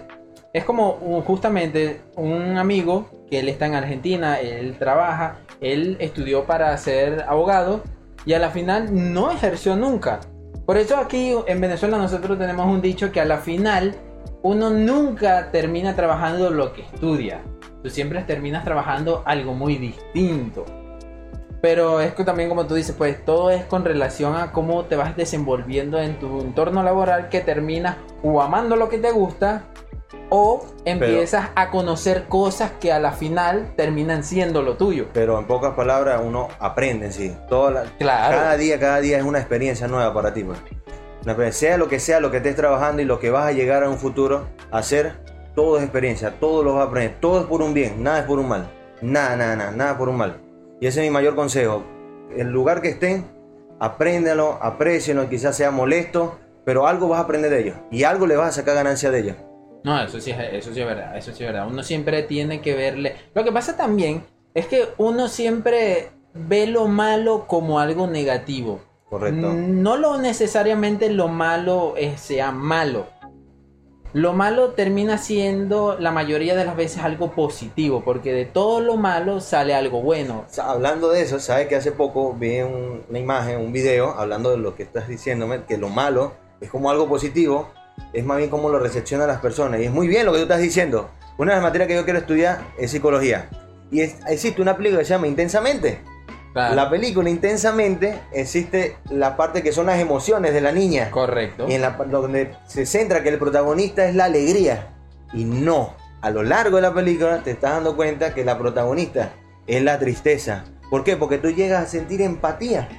es 0.52 0.66
como 0.66 1.24
justamente 1.26 2.02
un 2.18 2.58
amigo 2.58 3.10
que 3.30 3.40
él 3.40 3.48
está 3.48 3.68
en 3.68 3.76
Argentina, 3.76 4.38
él 4.42 4.76
trabaja, 4.78 5.38
él 5.62 5.96
estudió 6.02 6.44
para 6.44 6.76
ser 6.78 7.24
abogado 7.30 7.84
y 8.26 8.34
a 8.34 8.40
la 8.40 8.50
final 8.50 9.14
no 9.14 9.32
ejerció 9.32 9.78
nunca. 9.78 10.20
Por 10.66 10.76
eso 10.76 10.98
aquí 10.98 11.34
en 11.48 11.62
Venezuela 11.62 11.98
nosotros 11.98 12.38
tenemos 12.38 12.66
un 12.66 12.82
dicho 12.82 13.14
que 13.14 13.22
a 13.22 13.26
la 13.26 13.38
final 13.38 13.96
uno 14.44 14.70
nunca 14.70 15.52
termina 15.52 15.96
trabajando 15.96 16.50
lo 16.50 16.74
que 16.74 16.82
estudia. 16.84 17.42
Tú 17.84 17.90
siempre 17.90 18.22
terminas 18.24 18.64
trabajando 18.64 19.24
algo 19.26 19.54
muy 19.54 19.78
distinto. 19.78 20.66
Pero 21.62 22.02
es 22.02 22.14
que 22.16 22.24
también 22.24 22.50
como 22.50 22.66
tú 22.66 22.74
dices, 22.74 22.96
pues 22.98 23.24
todo 23.24 23.52
es 23.52 23.66
con 23.66 23.86
relación 23.86 24.36
a 24.36 24.52
cómo 24.52 24.86
te 24.86 24.96
vas 24.96 25.16
desenvolviendo 25.16 26.00
en 26.00 26.18
tu 26.18 26.42
entorno 26.42 26.82
laboral 26.82 27.30
que 27.30 27.42
terminas 27.42 27.98
o 28.24 28.42
amando 28.42 28.76
lo 28.76 28.90
que 28.90 28.98
te 28.98 29.12
gusta 29.12 29.66
o 30.30 30.66
empiezas 30.86 31.50
a 31.56 31.70
conocer 31.70 32.26
cosas 32.28 32.72
que 32.80 32.92
a 32.92 33.00
la 33.00 33.12
final 33.12 33.74
terminan 33.76 34.24
siendo 34.24 34.62
lo 34.64 34.76
tuyo. 34.78 35.08
Pero 35.14 35.38
en 35.38 35.46
pocas 35.46 35.74
palabras, 35.76 36.22
uno 36.26 36.48
aprende 36.60 37.08
en 37.08 37.14
sí. 37.14 37.36
Toda 37.48 37.70
la- 37.72 37.84
Claro. 38.00 38.38
Cada 38.38 38.58
día, 38.58 38.80
cada 38.80 39.00
día 39.00 39.18
es 39.18 39.24
una 39.24 39.40
experiencia 39.40 39.88
nueva 39.88 40.14
para 40.14 40.34
ti. 40.34 40.44
Pues. 40.44 40.58
Sea 41.52 41.78
lo 41.78 41.88
que 41.88 42.00
sea, 42.00 42.20
lo 42.20 42.32
que 42.32 42.38
estés 42.38 42.56
trabajando 42.56 43.02
y 43.02 43.06
lo 43.06 43.20
que 43.20 43.30
vas 43.30 43.46
a 43.48 43.52
llegar 43.52 43.84
a 43.84 43.90
un 43.90 43.98
futuro 43.98 44.48
hacer, 44.72 45.14
todo 45.56 45.78
es 45.78 45.84
experiencia, 45.84 46.40
todo 46.40 46.64
lo 46.64 46.74
vas 46.76 46.86
a 46.86 46.88
aprender, 46.90 47.18
todo 47.20 47.42
es 47.42 47.46
por 47.46 47.62
un 47.62 47.74
bien, 47.74 48.02
nada 48.04 48.20
es 48.20 48.26
por 48.26 48.40
un 48.40 48.48
mal. 48.48 48.70
Nada, 49.02 49.36
nada, 49.36 49.56
nada, 49.56 49.72
nada 49.72 49.98
por 49.98 50.10
un 50.10 50.18
mal. 50.18 50.38
Y 50.80 50.88
ese 50.88 51.02
es 51.02 51.06
mi 51.08 51.12
mayor 51.12 51.36
consejo. 51.36 51.84
El 52.36 52.48
lugar 52.52 52.82
que 52.82 52.90
estén, 52.90 53.26
apréndelo, 53.80 54.58
aprecienlo, 54.62 55.30
quizás 55.30 55.56
sea 55.58 55.72
molesto, 55.72 56.40
pero 56.66 56.88
algo 56.88 57.08
vas 57.08 57.20
a 57.20 57.24
aprender 57.24 57.52
de 57.52 57.60
ellos 57.62 57.76
y 57.92 58.04
algo 58.04 58.28
le 58.28 58.36
vas 58.36 58.50
a 58.50 58.62
sacar 58.62 58.76
ganancia 58.76 59.12
de 59.12 59.20
ellos. 59.20 59.36
No, 59.84 60.02
eso 60.02 60.20
sí, 60.20 60.32
es- 60.32 60.38
eso 60.54 60.74
sí 60.74 60.80
es 60.82 60.86
verdad, 60.86 61.18
eso 61.18 61.32
sí 61.34 61.44
es 61.44 61.52
verdad. 61.52 61.68
Uno 61.68 61.82
siempre 61.84 62.22
tiene 62.24 62.62
que 62.62 62.76
verle... 62.76 63.16
Lo 63.34 63.44
que 63.44 63.52
pasa 63.52 63.76
también 63.76 64.24
es 64.54 64.68
que 64.68 64.90
uno 64.98 65.28
siempre 65.28 66.10
ve 66.34 66.68
lo 66.68 66.88
malo 66.88 67.46
como 67.48 67.80
algo 67.80 68.06
negativo. 68.08 68.80
Correcto. 69.12 69.54
No 69.54 69.98
lo 69.98 70.18
necesariamente 70.18 71.10
lo 71.12 71.28
malo 71.28 71.96
eh, 71.98 72.18
sea 72.18 72.52
malo. 72.52 73.08
Lo 74.14 74.32
malo 74.34 74.70
termina 74.72 75.18
siendo 75.18 75.98
la 76.00 76.12
mayoría 76.12 76.56
de 76.56 76.64
las 76.66 76.76
veces 76.78 77.04
algo 77.04 77.32
positivo, 77.32 78.04
porque 78.06 78.32
de 78.34 78.46
todo 78.46 78.80
lo 78.80 78.96
malo 78.96 79.42
sale 79.42 79.74
algo 79.76 80.02
bueno. 80.02 80.46
Hablando 80.62 81.10
de 81.10 81.22
eso, 81.22 81.40
sabes 81.40 81.68
que 81.68 81.76
hace 81.76 81.92
poco 81.92 82.34
vi 82.34 82.62
un- 82.62 83.04
una 83.10 83.20
imagen, 83.20 83.58
un 83.60 83.74
video, 83.74 84.12
hablando 84.18 84.52
de 84.52 84.58
lo 84.58 84.76
que 84.76 84.84
estás 84.84 85.08
diciéndome, 85.10 85.64
que 85.66 85.78
lo 85.78 85.90
malo 85.90 86.32
es 86.62 86.70
como 86.70 86.90
algo 86.90 87.08
positivo, 87.10 87.70
es 88.14 88.24
más 88.26 88.38
bien 88.38 88.50
como 88.50 88.70
lo 88.70 88.80
recepcionan 88.80 89.28
las 89.28 89.42
personas. 89.42 89.80
Y 89.82 89.86
es 89.86 89.92
muy 89.92 90.08
bien 90.08 90.26
lo 90.26 90.32
que 90.32 90.38
tú 90.40 90.44
estás 90.44 90.60
diciendo. 90.62 91.10
Una 91.38 91.52
de 91.52 91.58
las 91.58 91.64
materias 91.64 91.88
que 91.90 91.96
yo 91.96 92.04
quiero 92.06 92.20
estudiar 92.20 92.62
es 92.78 92.92
psicología. 92.92 93.50
Y 93.92 94.02
es- 94.02 94.16
existe 94.28 94.62
una 94.62 94.78
película 94.78 95.00
que 95.00 95.06
se 95.06 95.14
llama 95.14 95.28
Intensamente. 95.28 96.00
Claro, 96.54 96.76
La 96.76 96.90
película 96.90 97.30
Intensamente 97.30 98.20
existe 98.34 98.98
la 99.10 99.38
parte 99.38 99.64
que 99.64 99.72
son 99.72 99.86
las 99.86 100.00
emociones 100.00 100.54
de 100.54 100.62
la 100.62 100.72
niña. 100.72 101.10
correcto. 101.12 101.66
Y 101.70 101.74
en 101.74 101.82
la 101.82 101.92
donde 101.92 102.56
se 102.68 102.86
centra 102.86 103.24
que 103.24 103.30
el 103.30 103.40
protagonista 103.40 104.06
es 104.06 104.16
la 104.16 104.26
alegría. 104.26 104.90
Y 105.34 105.46
no, 105.46 105.96
a 106.22 106.30
lo 106.30 106.44
largo 106.44 106.76
de 106.76 106.82
la 106.82 106.94
película 106.94 107.42
te 107.44 107.52
estás 107.52 107.72
dando 107.72 107.96
cuenta 107.96 108.34
que 108.34 108.44
la 108.44 108.58
protagonista 108.58 109.32
es 109.66 109.82
la 109.82 109.98
tristeza. 109.98 110.66
¿Por 110.90 111.04
qué? 111.06 111.16
Porque 111.16 111.38
tú 111.38 111.50
llegas 111.50 111.84
a 111.84 111.88
sentir 111.88 112.22
empatía 112.22 112.90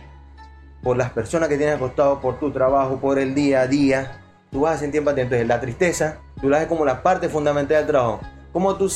por 0.83 0.97
las 0.97 1.11
personas 1.11 1.49
que 1.49 1.59
tienes 1.59 1.77
acostado, 1.77 2.21
por 2.21 2.41
tu 2.41 2.51
trabajo, 2.51 2.99
por 2.99 3.19
el 3.19 3.35
día 3.35 3.61
a 3.61 3.67
día. 3.67 4.19
Tú 4.51 4.63
vas 4.63 4.77
a 4.77 4.79
sentir 4.79 5.01
empatía. 5.01 5.25
Entonces 5.25 5.47
la 5.47 5.61
tristeza, 5.61 6.19
tú 6.41 6.49
la 6.49 6.61
ves 6.61 6.69
como 6.69 6.87
la 6.87 7.03
parte 7.03 7.29
fundamental 7.29 7.79
del 7.79 7.87
trabajo. 7.87 8.21
Como 8.53 8.77
tú, 8.77 8.91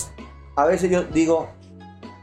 a 0.57 0.65
veces 0.65 0.91
yo 0.91 1.03
digo, 1.05 1.51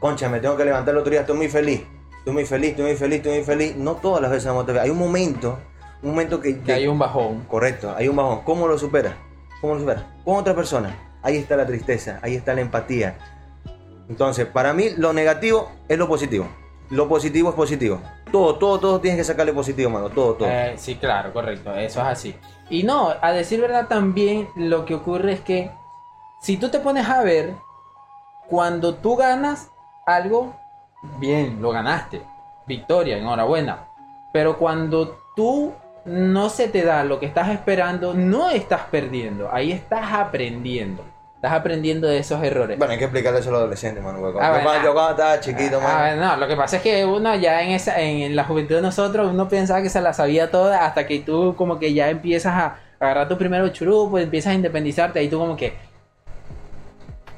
concha, 0.00 0.28
me 0.28 0.40
tengo 0.40 0.56
que 0.56 0.64
levantar 0.64 0.94
el 0.94 0.98
otro 0.98 1.10
día, 1.10 1.20
estoy 1.20 1.36
muy 1.36 1.48
feliz. 1.48 1.82
Estoy 2.24 2.32
muy 2.32 2.46
feliz, 2.46 2.70
estoy 2.70 2.86
muy 2.86 2.96
feliz, 2.96 3.16
estoy 3.18 3.32
muy 3.32 3.42
feliz. 3.42 3.76
No 3.76 3.96
todas 3.96 4.22
las 4.22 4.30
veces 4.30 4.46
vamos 4.46 4.66
a 4.66 4.80
Hay 4.80 4.88
un 4.88 4.96
momento, 4.96 5.58
un 6.02 6.12
momento 6.12 6.40
que, 6.40 6.58
Que 6.62 6.72
hay 6.72 6.86
un 6.86 6.98
bajón. 6.98 7.44
Correcto, 7.44 7.94
hay 7.94 8.08
un 8.08 8.16
bajón. 8.16 8.40
¿Cómo 8.44 8.66
lo 8.66 8.78
superas? 8.78 9.12
¿Cómo 9.60 9.74
lo 9.74 9.80
superas? 9.80 10.04
Con 10.24 10.36
otra 10.36 10.54
persona. 10.54 11.18
Ahí 11.20 11.36
está 11.36 11.54
la 11.54 11.66
tristeza, 11.66 12.20
ahí 12.22 12.34
está 12.34 12.54
la 12.54 12.62
empatía. 12.62 13.18
Entonces, 14.08 14.46
para 14.46 14.72
mí 14.72 14.88
lo 14.96 15.12
negativo 15.12 15.70
es 15.86 15.98
lo 15.98 16.08
positivo. 16.08 16.48
Lo 16.88 17.06
positivo 17.10 17.50
es 17.50 17.54
positivo. 17.54 18.00
Todo, 18.32 18.54
todo, 18.54 18.80
todo 18.80 19.00
tienes 19.02 19.18
que 19.18 19.24
sacarle 19.24 19.52
positivo, 19.52 19.90
mano. 19.90 20.08
Todo, 20.08 20.32
todo. 20.32 20.48
Eh, 20.48 20.76
sí, 20.78 20.94
claro, 20.94 21.30
correcto, 21.30 21.74
eso 21.74 22.00
es 22.00 22.06
así. 22.06 22.34
Y 22.70 22.84
no, 22.84 23.12
a 23.20 23.32
decir 23.32 23.60
verdad 23.60 23.86
también 23.86 24.48
lo 24.56 24.86
que 24.86 24.94
ocurre 24.94 25.34
es 25.34 25.40
que 25.42 25.70
si 26.40 26.56
tú 26.56 26.70
te 26.70 26.78
pones 26.78 27.06
a 27.06 27.22
ver, 27.22 27.52
cuando 28.48 28.94
tú 28.94 29.14
ganas 29.14 29.68
algo, 30.06 30.56
bien, 31.18 31.60
lo 31.60 31.70
ganaste. 31.70 32.22
victoria, 32.66 33.18
enhorabuena. 33.18 33.84
Pero 34.32 34.56
cuando 34.56 35.18
tú 35.36 35.74
no 36.06 36.48
se 36.48 36.68
te 36.68 36.82
da 36.82 37.04
lo 37.04 37.20
que 37.20 37.26
estás 37.26 37.48
esperando, 37.50 38.14
no 38.14 38.48
estás 38.50 38.82
perdiendo, 38.90 39.50
ahí 39.52 39.70
estás 39.72 40.12
aprendiendo. 40.14 41.04
Estás 41.36 41.52
aprendiendo 41.60 42.08
de 42.08 42.16
esos 42.18 42.42
errores. 42.42 42.78
Bueno, 42.78 42.92
hay 42.92 42.98
que 42.98 43.04
explicarle 43.04 43.40
eso 43.40 43.50
a 43.50 43.52
los 43.52 43.60
adolescentes, 43.60 44.02
mano. 44.02 44.18
porque 44.20 44.38
Ah, 44.40 44.56
yo, 44.56 44.62
cuando- 44.64 44.82
yo 44.86 44.94
cuando 44.94 45.10
estaba 45.10 45.40
chiquito, 45.40 45.78
Ah, 45.82 46.14
mano. 46.16 46.24
no, 46.26 46.36
lo 46.38 46.48
que 46.48 46.56
pasa 46.56 46.76
es 46.76 46.82
que 46.82 47.04
uno 47.04 47.34
ya 47.36 47.60
en 47.62 47.72
esa 47.72 48.00
en 48.00 48.34
la 48.34 48.44
juventud 48.44 48.76
de 48.76 48.80
nosotros, 48.82 49.30
uno 49.30 49.46
pensaba 49.46 49.82
que 49.82 49.90
se 49.90 50.00
la 50.00 50.14
sabía 50.14 50.50
toda 50.50 50.86
hasta 50.86 51.06
que 51.06 51.20
tú 51.20 51.54
como 51.56 51.78
que 51.78 51.92
ya 51.92 52.08
empiezas 52.08 52.54
a 52.54 52.76
agarrar 52.98 53.28
tu 53.28 53.36
primero 53.36 53.68
churupo, 53.68 54.18
empiezas 54.18 54.52
a 54.52 54.54
independizarte, 54.54 55.18
ahí 55.18 55.28
tú 55.28 55.38
como 55.38 55.54
que 55.54 55.74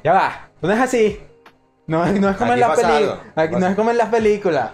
ya 0.05 0.13
va, 0.13 0.47
no 0.61 0.71
es 0.71 0.79
así. 0.79 1.19
No, 1.87 2.05
no 2.05 2.29
es 2.29 2.37
como 2.37 2.51
Aquí 2.51 2.61
en 2.61 2.67
las 2.67 2.79
películas, 2.79 3.19
algo. 3.35 3.51
no 3.51 3.59
Pasa. 3.59 3.69
es 3.69 3.75
como 3.75 3.91
en 3.91 3.97
las 3.97 4.09
películas. 4.09 4.71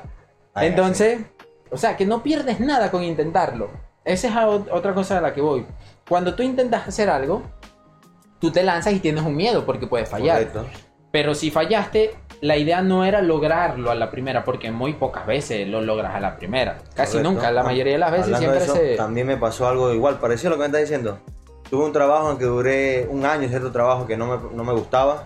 Ay, 0.53 0.67
Entonces, 0.67 1.21
o 1.71 1.77
sea, 1.77 1.95
que 1.95 2.05
no 2.05 2.23
pierdes 2.23 2.59
nada 2.59 2.91
con 2.91 3.03
intentarlo. 3.03 3.69
Esa 4.03 4.27
es 4.27 4.35
otra 4.71 4.93
cosa 4.93 5.19
a 5.19 5.21
la 5.21 5.33
que 5.33 5.41
voy. 5.41 5.65
Cuando 6.07 6.35
tú 6.35 6.43
intentas 6.43 6.87
hacer 6.87 7.09
algo, 7.09 7.43
tú 8.39 8.51
te 8.51 8.63
lanzas 8.63 8.93
y 8.93 8.99
tienes 8.99 9.23
un 9.23 9.35
miedo 9.35 9.65
porque 9.65 9.87
puedes 9.87 10.09
fallar. 10.09 10.37
Correcto. 10.37 10.65
Pero 11.11 11.35
si 11.35 11.51
fallaste, 11.51 12.15
la 12.41 12.57
idea 12.57 12.81
no 12.81 13.05
era 13.05 13.21
lograrlo 13.21 13.91
a 13.91 13.95
la 13.95 14.09
primera, 14.09 14.43
porque 14.43 14.71
muy 14.71 14.93
pocas 14.93 15.25
veces 15.25 15.67
lo 15.67 15.81
logras 15.81 16.15
a 16.15 16.19
la 16.19 16.35
primera. 16.35 16.79
Casi 16.95 17.13
Correcto. 17.13 17.31
nunca, 17.31 17.51
la 17.51 17.63
mayoría 17.63 17.93
de 17.93 17.99
las 17.99 18.11
veces 18.11 18.33
hablando 18.33 18.51
de 18.51 18.59
siempre 18.59 18.81
eso, 18.81 18.89
se... 18.91 18.97
También 18.97 19.27
me 19.27 19.37
pasó 19.37 19.67
algo 19.67 19.93
igual, 19.93 20.19
parecido 20.19 20.49
a 20.49 20.51
lo 20.51 20.55
que 20.57 20.61
me 20.61 20.65
estás 20.65 20.81
diciendo. 20.81 21.19
Tuve 21.69 21.85
un 21.85 21.93
trabajo 21.93 22.31
en 22.31 22.37
que 22.37 22.45
duré 22.45 23.07
un 23.09 23.25
año, 23.25 23.47
cierto 23.47 23.71
trabajo 23.71 24.05
que 24.05 24.17
no 24.17 24.25
me, 24.25 24.55
no 24.55 24.63
me 24.63 24.73
gustaba. 24.73 25.25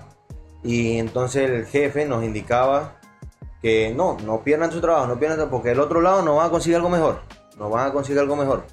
Y 0.64 0.98
entonces 0.98 1.50
el 1.50 1.66
jefe 1.66 2.06
nos 2.06 2.24
indicaba 2.24 2.96
que 3.62 3.94
no, 3.96 4.18
no 4.24 4.44
pierdan 4.44 4.72
su 4.72 4.82
trabajo, 4.82 5.08
no 5.08 5.18
pierdan 5.20 5.50
porque 5.50 5.72
el 5.72 5.80
otro 5.80 6.02
lado 6.02 6.22
no 6.22 6.36
van 6.36 6.48
a 6.48 6.50
conseguir 6.50 6.76
algo 6.78 6.90
mejor. 6.90 7.22
No 7.58 7.70
van 7.70 7.88
a 7.88 7.94
conseguir 7.94 8.20
algo 8.20 8.36
mejor. 8.36 8.66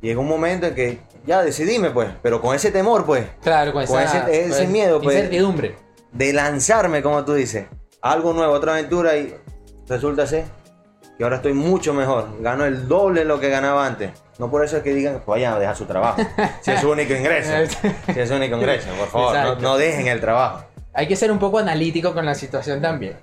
Y 0.00 0.08
llegó 0.08 0.20
un 0.20 0.28
momento 0.28 0.66
en 0.66 0.74
que 0.74 1.00
ya 1.26 1.42
decidíme, 1.42 1.90
pues, 1.90 2.10
pero 2.22 2.40
con 2.40 2.54
ese 2.54 2.70
temor, 2.70 3.06
pues, 3.06 3.26
Claro, 3.42 3.72
con, 3.72 3.86
con 3.86 4.00
esa, 4.02 4.28
ese- 4.30 4.46
ese 4.46 4.66
miedo, 4.66 5.00
pues. 5.00 5.16
Incertidumbre. 5.16 5.76
de 6.12 6.32
lanzarme, 6.32 7.02
como 7.02 7.24
tú 7.24 7.34
dices, 7.34 7.66
algo 8.02 8.32
nuevo, 8.34 8.52
otra 8.52 8.72
aventura 8.74 9.16
y 9.16 9.34
resulta 9.88 10.26
ser 10.26 10.44
que 11.16 11.24
ahora 11.24 11.36
estoy 11.36 11.54
mucho 11.54 11.92
mejor, 11.94 12.40
gano 12.40 12.64
el 12.66 12.86
doble 12.86 13.20
de 13.20 13.26
lo 13.26 13.40
que 13.40 13.48
ganaba 13.48 13.86
antes. 13.86 14.10
No 14.38 14.50
por 14.50 14.64
eso 14.64 14.76
es 14.76 14.82
que 14.82 14.92
digan, 14.94 15.14
pues 15.14 15.26
vayan 15.26 15.54
a 15.54 15.58
dejar 15.58 15.76
su 15.76 15.86
trabajo, 15.86 16.20
si 16.60 16.70
es 16.72 16.80
su 16.80 16.90
único 16.90 17.14
ingreso, 17.14 17.50
si 18.12 18.20
es 18.20 18.28
su 18.28 18.34
único 18.34 18.56
ingreso, 18.56 18.88
por 18.98 19.08
favor, 19.08 19.60
no 19.62 19.76
dejen 19.78 20.06
el 20.08 20.20
trabajo. 20.20 20.64
Hay 20.94 21.06
que 21.08 21.16
ser 21.16 21.30
un 21.32 21.38
poco 21.38 21.58
analítico 21.58 22.14
con 22.14 22.24
la 22.24 22.34
situación 22.34 22.80
también. 22.80 23.16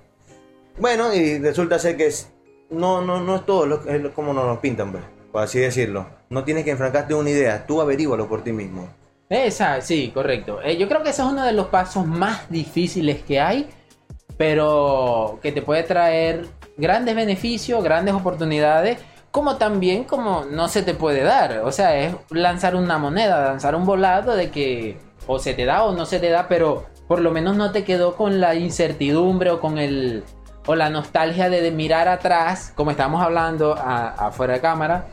Bueno, 0.77 1.13
y 1.13 1.39
resulta 1.39 1.79
ser 1.79 1.97
que 1.97 2.07
es- 2.07 2.29
no, 2.69 3.01
no, 3.01 3.19
no 3.21 3.35
es 3.37 3.45
todo 3.45 3.65
lo, 3.65 3.87
es 3.89 4.07
como 4.13 4.33
nos 4.33 4.45
lo 4.45 4.61
pintan, 4.61 4.91
pues, 4.91 5.03
por 5.31 5.43
así 5.43 5.59
decirlo. 5.59 6.05
No 6.29 6.43
tienes 6.43 6.63
que 6.63 6.71
enfrancarte 6.71 7.13
en 7.13 7.19
una 7.19 7.29
idea, 7.29 7.65
tú 7.65 7.81
averígualo 7.81 8.27
por 8.27 8.43
ti 8.43 8.51
mismo. 8.53 8.87
Esa, 9.29 9.81
sí, 9.81 10.11
correcto. 10.13 10.61
Eh, 10.61 10.77
yo 10.77 10.87
creo 10.87 11.03
que 11.03 11.09
ese 11.09 11.21
es 11.21 11.27
uno 11.27 11.45
de 11.45 11.53
los 11.53 11.67
pasos 11.67 12.05
más 12.05 12.49
difíciles 12.49 13.21
que 13.23 13.39
hay, 13.39 13.69
pero 14.37 15.39
que 15.41 15.51
te 15.51 15.61
puede 15.61 15.83
traer 15.83 16.47
grandes 16.77 17.15
beneficios, 17.15 17.83
grandes 17.83 18.13
oportunidades, 18.13 18.97
como 19.31 19.55
también 19.57 20.03
como 20.03 20.43
no 20.45 20.67
se 20.67 20.81
te 20.83 20.93
puede 20.93 21.23
dar. 21.23 21.59
O 21.59 21.71
sea, 21.71 21.95
es 21.97 22.13
lanzar 22.29 22.75
una 22.75 22.97
moneda, 22.97 23.45
lanzar 23.45 23.75
un 23.75 23.85
volado 23.85 24.35
de 24.35 24.49
que 24.51 24.97
o 25.27 25.39
se 25.39 25.53
te 25.53 25.65
da 25.65 25.83
o 25.83 25.93
no 25.93 26.05
se 26.05 26.19
te 26.19 26.29
da, 26.29 26.47
pero 26.47 26.85
por 27.11 27.19
lo 27.19 27.31
menos 27.31 27.57
no 27.57 27.73
te 27.73 27.83
quedó 27.83 28.15
con 28.15 28.39
la 28.39 28.55
incertidumbre 28.55 29.51
o 29.51 29.59
con 29.59 29.77
el 29.77 30.23
o 30.65 30.75
la 30.75 30.89
nostalgia 30.89 31.49
de, 31.49 31.59
de 31.59 31.69
mirar 31.69 32.07
atrás, 32.07 32.71
como 32.73 32.91
estábamos 32.91 33.21
hablando 33.21 33.73
afuera 33.73 34.53
de 34.53 34.61
cámara, 34.61 35.07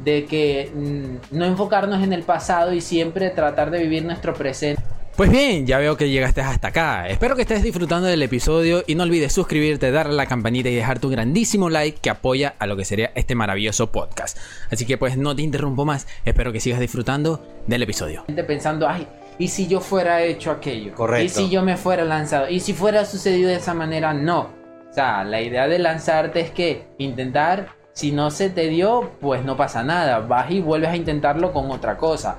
de 0.00 0.24
que 0.24 0.72
mm, 0.74 1.36
no 1.36 1.44
enfocarnos 1.44 2.02
en 2.02 2.12
el 2.12 2.24
pasado 2.24 2.72
y 2.72 2.80
siempre 2.80 3.30
tratar 3.30 3.70
de 3.70 3.78
vivir 3.78 4.04
nuestro 4.04 4.34
presente. 4.34 4.82
Pues 5.14 5.30
bien, 5.30 5.66
ya 5.66 5.78
veo 5.78 5.96
que 5.96 6.10
llegaste 6.10 6.40
hasta 6.40 6.66
acá. 6.66 7.06
Espero 7.06 7.36
que 7.36 7.42
estés 7.42 7.62
disfrutando 7.62 8.08
del 8.08 8.22
episodio 8.22 8.82
y 8.84 8.96
no 8.96 9.04
olvides 9.04 9.32
suscribirte, 9.32 9.92
darle 9.92 10.14
a 10.14 10.16
la 10.16 10.26
campanita 10.26 10.68
y 10.68 10.74
dejar 10.74 10.98
tu 10.98 11.10
grandísimo 11.10 11.70
like 11.70 12.00
que 12.00 12.10
apoya 12.10 12.56
a 12.58 12.66
lo 12.66 12.76
que 12.76 12.84
sería 12.84 13.12
este 13.14 13.36
maravilloso 13.36 13.92
podcast. 13.92 14.36
Así 14.68 14.84
que 14.84 14.98
pues 14.98 15.16
no 15.16 15.36
te 15.36 15.42
interrumpo 15.42 15.84
más, 15.84 16.08
espero 16.24 16.52
que 16.52 16.58
sigas 16.58 16.80
disfrutando 16.80 17.46
del 17.68 17.84
episodio. 17.84 18.24
Pensando, 18.48 18.88
ay, 18.88 19.06
¿y 19.38 19.48
si 19.48 19.66
yo 19.66 19.80
fuera 19.80 20.22
hecho 20.22 20.50
aquello? 20.50 20.94
Correcto. 20.94 21.24
¿Y 21.24 21.28
si 21.28 21.50
yo 21.50 21.62
me 21.62 21.76
fuera 21.76 22.04
lanzado? 22.04 22.48
¿Y 22.48 22.60
si 22.60 22.72
fuera 22.72 23.04
sucedido 23.04 23.48
de 23.48 23.56
esa 23.56 23.74
manera? 23.74 24.12
No. 24.14 24.50
O 24.88 24.92
sea, 24.92 25.24
la 25.24 25.40
idea 25.40 25.68
de 25.68 25.78
lanzarte 25.78 26.40
es 26.40 26.50
que 26.50 26.88
intentar, 26.98 27.68
si 27.92 28.12
no 28.12 28.30
se 28.30 28.50
te 28.50 28.68
dio, 28.68 29.10
pues 29.20 29.44
no 29.44 29.56
pasa 29.56 29.82
nada. 29.82 30.20
Vas 30.20 30.50
y 30.50 30.60
vuelves 30.60 30.90
a 30.90 30.96
intentarlo 30.96 31.52
con 31.52 31.70
otra 31.70 31.96
cosa. 31.96 32.38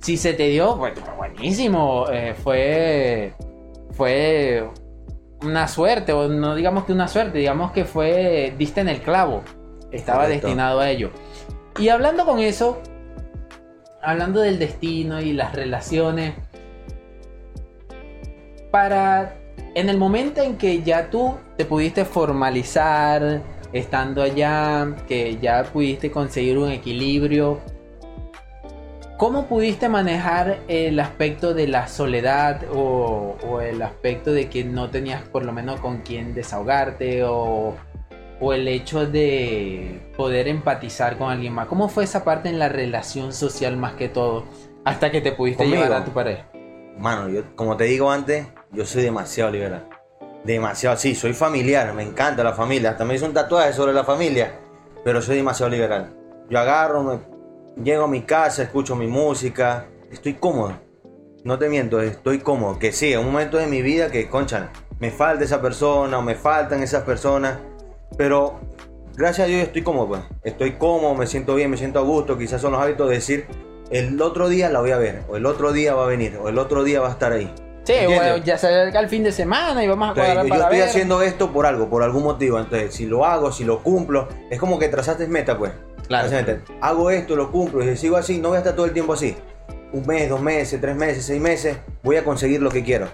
Si 0.00 0.16
se 0.16 0.32
te 0.32 0.48
dio, 0.48 0.76
pues 0.78 0.94
buenísimo. 1.16 2.06
Eh, 2.10 2.34
fue. 2.42 3.34
Fue 3.92 4.66
una 5.42 5.68
suerte, 5.68 6.12
o 6.12 6.28
no 6.28 6.54
digamos 6.54 6.84
que 6.84 6.92
una 6.92 7.08
suerte, 7.08 7.38
digamos 7.38 7.72
que 7.72 7.84
fue. 7.84 8.54
Diste 8.56 8.80
en 8.80 8.88
el 8.88 9.00
clavo. 9.00 9.42
Estaba 9.90 10.22
Correcto. 10.22 10.46
destinado 10.46 10.80
a 10.80 10.88
ello. 10.88 11.10
Y 11.78 11.90
hablando 11.90 12.24
con 12.24 12.38
eso, 12.38 12.80
hablando 14.02 14.40
del 14.40 14.58
destino 14.58 15.20
y 15.20 15.32
las 15.32 15.54
relaciones, 15.54 16.34
para 18.70 19.36
en 19.74 19.88
el 19.88 19.96
momento 19.96 20.42
en 20.42 20.56
que 20.56 20.82
ya 20.82 21.10
tú 21.10 21.36
te 21.56 21.64
pudiste 21.64 22.04
formalizar, 22.04 23.42
estando 23.72 24.22
allá, 24.22 24.94
que 25.08 25.38
ya 25.38 25.64
pudiste 25.64 26.10
conseguir 26.10 26.58
un 26.58 26.70
equilibrio, 26.70 27.60
¿cómo 29.16 29.46
pudiste 29.46 29.88
manejar 29.88 30.58
el 30.68 30.98
aspecto 31.00 31.54
de 31.54 31.68
la 31.68 31.88
soledad 31.88 32.62
o, 32.74 33.36
el 33.62 33.80
aspecto 33.80 34.32
de 34.32 34.48
que 34.48 34.64
no 34.64 34.90
tenías 34.90 35.22
por 35.22 35.44
lo 35.44 35.52
menos 35.52 35.80
con 35.80 35.98
quién 35.98 36.34
desahogarte 36.34 37.22
o, 37.24 37.76
o 38.42 38.52
el 38.52 38.66
hecho 38.66 39.06
de 39.06 40.00
poder 40.16 40.48
empatizar 40.48 41.16
con 41.16 41.30
alguien 41.30 41.52
más? 41.52 41.68
¿Cómo 41.68 41.88
fue 41.88 42.04
esa 42.04 42.24
parte 42.24 42.48
en 42.48 42.58
la 42.58 42.68
relación 42.68 43.32
social 43.32 43.76
más 43.76 43.94
que 43.94 44.08
todo 44.08 44.44
hasta 44.84 45.12
que 45.12 45.20
te 45.20 45.30
pudiste 45.30 45.62
Conmigo. 45.62 45.84
llevar 45.84 46.02
a 46.02 46.04
tu 46.04 46.10
pareja? 46.10 46.48
Mano, 46.98 47.28
yo, 47.28 47.42
como 47.54 47.76
te 47.76 47.84
digo 47.84 48.10
antes, 48.10 48.48
yo 48.72 48.84
soy 48.84 49.04
demasiado 49.04 49.52
liberal. 49.52 49.88
Demasiado, 50.44 50.96
sí, 50.96 51.14
soy 51.14 51.34
familiar, 51.34 51.94
me 51.94 52.02
encanta 52.02 52.42
la 52.42 52.52
familia. 52.52 52.90
Hasta 52.90 53.04
me 53.04 53.14
hice 53.14 53.24
un 53.24 53.32
tatuaje 53.32 53.72
sobre 53.72 53.92
la 53.92 54.02
familia, 54.02 54.58
pero 55.04 55.22
soy 55.22 55.36
demasiado 55.36 55.70
liberal. 55.70 56.12
Yo 56.50 56.58
agarro, 56.58 57.04
me, 57.04 57.82
llego 57.82 58.04
a 58.04 58.08
mi 58.08 58.22
casa, 58.22 58.64
escucho 58.64 58.96
mi 58.96 59.06
música, 59.06 59.86
estoy 60.10 60.34
cómodo. 60.34 60.72
No 61.44 61.58
te 61.58 61.68
miento, 61.68 62.00
estoy 62.00 62.40
cómodo. 62.40 62.80
Que 62.80 62.90
sí, 62.90 63.12
en 63.12 63.20
un 63.20 63.26
momento 63.26 63.56
de 63.56 63.68
mi 63.68 63.82
vida 63.82 64.10
que, 64.10 64.28
concha, 64.28 64.70
me 64.98 65.12
falta 65.12 65.44
esa 65.44 65.62
persona 65.62 66.18
o 66.18 66.22
me 66.22 66.34
faltan 66.34 66.82
esas 66.82 67.04
personas, 67.04 67.58
pero 68.16 68.60
gracias 69.16 69.46
a 69.46 69.48
Dios 69.48 69.62
estoy 69.62 69.82
cómodo, 69.82 70.08
pues. 70.08 70.20
Estoy 70.42 70.72
cómodo, 70.72 71.14
me 71.14 71.26
siento 71.26 71.54
bien, 71.54 71.70
me 71.70 71.76
siento 71.76 71.98
a 71.98 72.02
gusto. 72.02 72.38
Quizás 72.38 72.60
son 72.60 72.72
los 72.72 72.80
hábitos 72.80 73.08
de 73.08 73.14
decir, 73.16 73.46
el 73.90 74.20
otro 74.20 74.48
día 74.48 74.68
la 74.70 74.80
voy 74.80 74.90
a 74.90 74.98
ver, 74.98 75.22
o 75.28 75.36
el 75.36 75.46
otro 75.46 75.72
día 75.72 75.94
va 75.94 76.04
a 76.04 76.06
venir, 76.06 76.38
o 76.42 76.48
el 76.48 76.58
otro 76.58 76.84
día 76.84 77.00
va 77.00 77.08
a 77.08 77.12
estar 77.12 77.32
ahí. 77.32 77.52
Sí, 77.84 77.94
bueno, 78.06 78.36
ya 78.38 78.56
se 78.58 78.68
acerca 78.68 79.00
el 79.00 79.08
fin 79.08 79.24
de 79.24 79.32
semana 79.32 79.82
y 79.82 79.88
vamos 79.88 80.06
a 80.06 80.10
Entonces, 80.10 80.48
yo 80.48 80.54
estoy 80.62 80.78
ver. 80.78 80.88
haciendo 80.88 81.20
esto 81.20 81.52
por 81.52 81.66
algo, 81.66 81.90
por 81.90 82.04
algún 82.04 82.22
motivo. 82.22 82.58
Entonces, 82.60 82.94
si 82.94 83.06
lo 83.06 83.24
hago, 83.24 83.50
si 83.50 83.64
lo 83.64 83.82
cumplo, 83.82 84.28
es 84.50 84.58
como 84.60 84.78
que 84.78 84.88
trazaste 84.88 85.26
meta, 85.26 85.58
pues. 85.58 85.72
Claro. 86.06 86.28
Hago 86.80 87.10
esto, 87.10 87.34
lo 87.36 87.50
cumplo, 87.50 87.82
y 87.82 87.88
si 87.88 87.96
sigo 87.96 88.16
así, 88.16 88.38
no 88.38 88.48
voy 88.48 88.56
a 88.56 88.58
estar 88.58 88.74
todo 88.74 88.86
el 88.86 88.92
tiempo 88.92 89.14
así. 89.14 89.36
Un 89.92 90.06
mes, 90.06 90.28
dos 90.28 90.40
meses, 90.40 90.80
tres 90.80 90.94
meses, 90.94 91.24
seis 91.24 91.40
meses, 91.40 91.76
voy 92.02 92.16
a 92.16 92.24
conseguir 92.24 92.62
lo 92.62 92.70
que 92.70 92.82
quiero. 92.84 93.08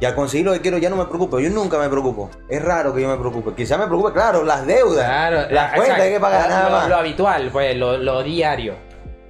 Y 0.00 0.04
al 0.06 0.14
conseguir 0.14 0.46
lo 0.46 0.52
que 0.54 0.60
quiero 0.62 0.78
ya 0.78 0.88
no 0.88 0.96
me 0.96 1.04
preocupo, 1.04 1.38
yo 1.40 1.50
nunca 1.50 1.78
me 1.78 1.88
preocupo. 1.88 2.30
Es 2.48 2.62
raro 2.64 2.94
que 2.94 3.02
yo 3.02 3.08
me 3.08 3.16
preocupe. 3.18 3.52
Quizá 3.54 3.76
me 3.76 3.86
preocupe, 3.86 4.12
claro, 4.14 4.42
las 4.44 4.66
deudas, 4.66 5.04
Claro, 5.04 5.36
las 5.50 5.72
ah, 5.72 5.76
cuentas 5.76 5.98
exacto. 5.98 6.02
hay 6.04 6.10
que 6.12 6.20
pagar 6.20 6.42
lo, 6.48 6.48
nada 6.48 6.64
lo- 6.70 6.76
más. 6.76 6.88
lo 6.88 6.96
habitual, 6.96 7.50
pues, 7.52 7.76
lo, 7.76 7.98
lo 7.98 8.22
diario. 8.22 8.74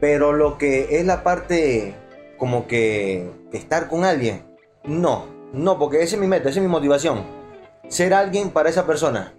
Pero 0.01 0.33
lo 0.33 0.57
que 0.59 0.99
es 0.99 1.05
la 1.05 1.23
parte 1.25 1.95
como 2.39 2.67
que 2.69 3.29
estar 3.53 3.89
con 3.89 4.05
alguien, 4.05 4.45
no, 4.85 5.27
no, 5.53 5.77
porque 5.79 6.03
esa 6.03 6.15
es 6.15 6.21
mi 6.21 6.29
meta, 6.29 6.49
esa 6.49 6.61
es 6.61 6.65
mi 6.65 6.71
motivación. 6.71 7.23
Ser 7.89 8.15
alguien 8.15 8.51
para 8.51 8.69
esa 8.69 8.87
persona 8.87 9.35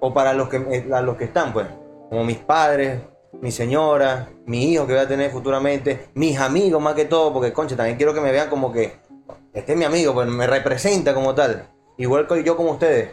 o 0.00 0.12
para 0.12 0.32
los 0.34 0.48
que, 0.48 0.56
eh, 0.56 0.88
a 0.92 1.00
los 1.00 1.16
que 1.16 1.24
están, 1.24 1.52
pues, 1.52 1.66
como 2.10 2.24
mis 2.24 2.38
padres, 2.38 3.00
mi 3.40 3.50
señora, 3.52 4.28
mi 4.44 4.72
hijo 4.72 4.86
que 4.86 4.92
voy 4.94 5.02
a 5.02 5.08
tener 5.08 5.30
futuramente, 5.30 6.08
mis 6.14 6.38
amigos 6.38 6.82
más 6.82 6.94
que 6.94 7.04
todo, 7.06 7.32
porque 7.32 7.52
concha, 7.52 7.76
también 7.76 7.96
quiero 7.96 8.12
que 8.12 8.20
me 8.20 8.32
vean 8.32 8.50
como 8.50 8.70
que 8.72 8.98
este 9.52 9.72
es 9.72 9.78
mi 9.78 9.84
amigo, 9.84 10.14
pues 10.14 10.28
me 10.28 10.46
representa 10.46 11.14
como 11.14 11.34
tal, 11.34 11.68
igual 11.96 12.26
que 12.26 12.42
yo 12.44 12.56
como 12.56 12.72
ustedes. 12.72 13.10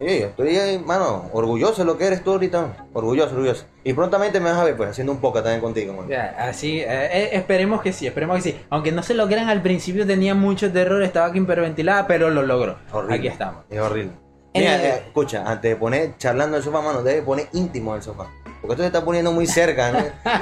Sí, 0.00 0.08
estoy, 0.08 0.56
hermano, 0.56 1.30
orgulloso 1.32 1.82
de 1.82 1.84
lo 1.84 1.96
que 1.96 2.06
eres 2.08 2.24
tú 2.24 2.32
ahorita, 2.32 2.88
orgulloso, 2.92 3.34
orgulloso. 3.34 3.66
Y 3.84 3.92
prontamente 3.92 4.40
me 4.40 4.50
vas 4.50 4.58
a 4.58 4.64
ver, 4.64 4.76
pues, 4.76 4.90
haciendo 4.90 5.12
un 5.12 5.20
poco 5.20 5.40
también 5.40 5.60
contigo, 5.60 5.92
man. 5.92 6.08
Ya, 6.08 6.34
así, 6.40 6.80
eh, 6.80 6.86
eh, 6.88 7.28
esperemos 7.34 7.80
que 7.82 7.92
sí, 7.92 8.08
esperemos 8.08 8.36
que 8.38 8.42
sí. 8.42 8.60
Aunque 8.70 8.90
no 8.90 9.04
se 9.04 9.14
logran 9.14 9.48
al 9.48 9.62
principio, 9.62 10.04
tenía 10.04 10.34
muchos 10.34 10.74
errores, 10.74 11.06
estaba 11.06 11.26
aquí 11.26 11.38
hiperventilada, 11.38 12.08
pero 12.08 12.30
lo 12.30 12.42
logró. 12.42 12.78
Horrible. 12.90 13.14
Aquí 13.16 13.28
estamos. 13.28 13.64
Es 13.70 13.78
horrible. 13.78 14.10
Mira, 14.54 14.76
Eh, 14.84 15.02
escucha, 15.06 15.44
antes 15.46 15.70
de 15.70 15.76
poner 15.76 16.16
charlando 16.18 16.56
el 16.56 16.64
sofá, 16.64 16.80
mano, 16.80 17.04
debe 17.04 17.22
poner 17.22 17.46
íntimo 17.52 17.94
el 17.94 18.02
sofá. 18.02 18.26
Porque 18.62 18.76
tú 18.76 18.82
te 18.82 18.86
estás 18.86 19.02
poniendo 19.02 19.32
muy 19.32 19.44
cerca, 19.46 19.90
¿no? 19.90 19.98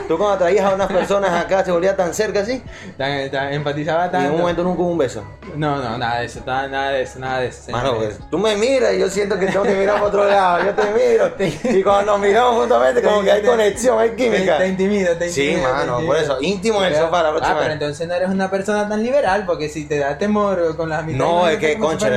Tú 0.06 0.18
cuando 0.18 0.36
traías 0.36 0.66
a 0.66 0.74
unas 0.74 0.92
personas 0.92 1.30
acá 1.42 1.64
se 1.64 1.72
volvía 1.72 1.96
tan 1.96 2.12
cerca 2.12 2.40
así. 2.40 2.62
tan- 2.98 3.30
tan- 3.30 3.52
empatizaba 3.54 4.10
Y 4.12 4.24
en 4.26 4.32
un 4.32 4.40
momento 4.42 4.62
nunca 4.62 4.82
hubo 4.82 4.90
un 4.90 4.98
beso. 4.98 5.24
No, 5.56 5.76
no, 5.82 5.96
nada 5.96 6.20
de 6.20 6.26
eso, 6.26 6.40
nada, 6.46 6.90
de 6.90 7.02
eso, 7.02 7.18
nada 7.18 7.40
de 7.40 7.46
eso. 7.48 7.72
Mano, 7.72 7.96
pues, 7.96 8.18
tú 8.30 8.38
me 8.38 8.56
miras 8.56 8.92
y 8.92 8.98
yo 8.98 9.08
siento 9.08 9.38
que 9.38 9.46
tengo 9.46 9.62
que 9.62 9.74
mirar 9.74 9.94
para 9.94 10.06
otro 10.06 10.24
lado. 10.26 10.64
Yo 10.66 10.74
te 10.74 10.82
miro. 10.92 11.32
Y 11.78 11.82
cuando 11.82 12.12
nos 12.12 12.20
miramos 12.20 12.56
justamente, 12.56 13.02
como 13.02 13.22
que 13.22 13.32
hay 13.32 13.42
conexión, 13.42 13.98
hay 13.98 14.10
química. 14.10 14.58
Te, 14.58 14.64
te 14.64 14.68
intimido, 14.68 15.16
te 15.16 15.28
Sí, 15.30 15.40
intimido. 15.48 15.66
te 15.68 15.72
mano, 15.72 15.92
intimido. 15.92 16.06
por 16.14 16.22
eso, 16.22 16.38
íntimo 16.42 16.78
en 16.80 16.84
el 16.88 16.92
Pero- 16.92 17.06
sofá 17.06 17.22
la 17.22 17.28
Ah, 17.28 17.32
próxima 17.32 17.54
pero 17.56 17.64
vez. 17.68 17.72
entonces 17.72 18.06
no 18.08 18.14
eres 18.14 18.28
una 18.28 18.50
persona 18.50 18.86
tan 18.88 19.02
liberal, 19.02 19.44
porque 19.46 19.68
si 19.70 19.86
te 19.86 19.98
da 19.98 20.18
temor 20.18 20.76
con 20.76 20.90
las 20.90 21.00
amistades. 21.00 21.32
No, 21.32 21.48
es 21.48 21.54
imagínate 21.54 21.74
que, 21.74 21.80
concha, 21.80 22.10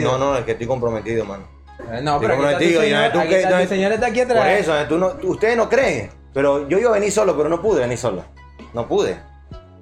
no, 0.00 0.18
no, 0.18 0.36
es 0.38 0.44
que 0.46 0.52
estoy 0.52 0.66
comprometido, 0.66 1.26
mano. 1.26 1.44
Eh, 1.90 2.00
No, 2.02 2.20
pero 2.20 2.34
aquí 2.34 2.44
está 2.44 2.58
tu 2.58 2.80
señor, 2.86 3.12
tú 3.12 3.18
aquí 3.20 3.34
está 3.34 3.62
tu 3.62 3.68
señor 3.68 3.92
está 3.92 4.06
aquí 4.06 4.20
atrás. 4.20 4.38
Por 4.38 4.48
eso, 4.48 4.74
tú 4.88 4.98
no, 4.98 5.12
ustedes 5.24 5.56
no 5.56 5.68
creen. 5.68 6.10
Pero 6.32 6.68
yo 6.68 6.78
iba 6.78 6.90
a 6.90 6.94
venir 6.94 7.12
solo, 7.12 7.36
pero 7.36 7.48
no 7.48 7.60
pude 7.60 7.80
venir 7.80 7.98
solo. 7.98 8.24
No 8.72 8.86
pude. 8.88 9.16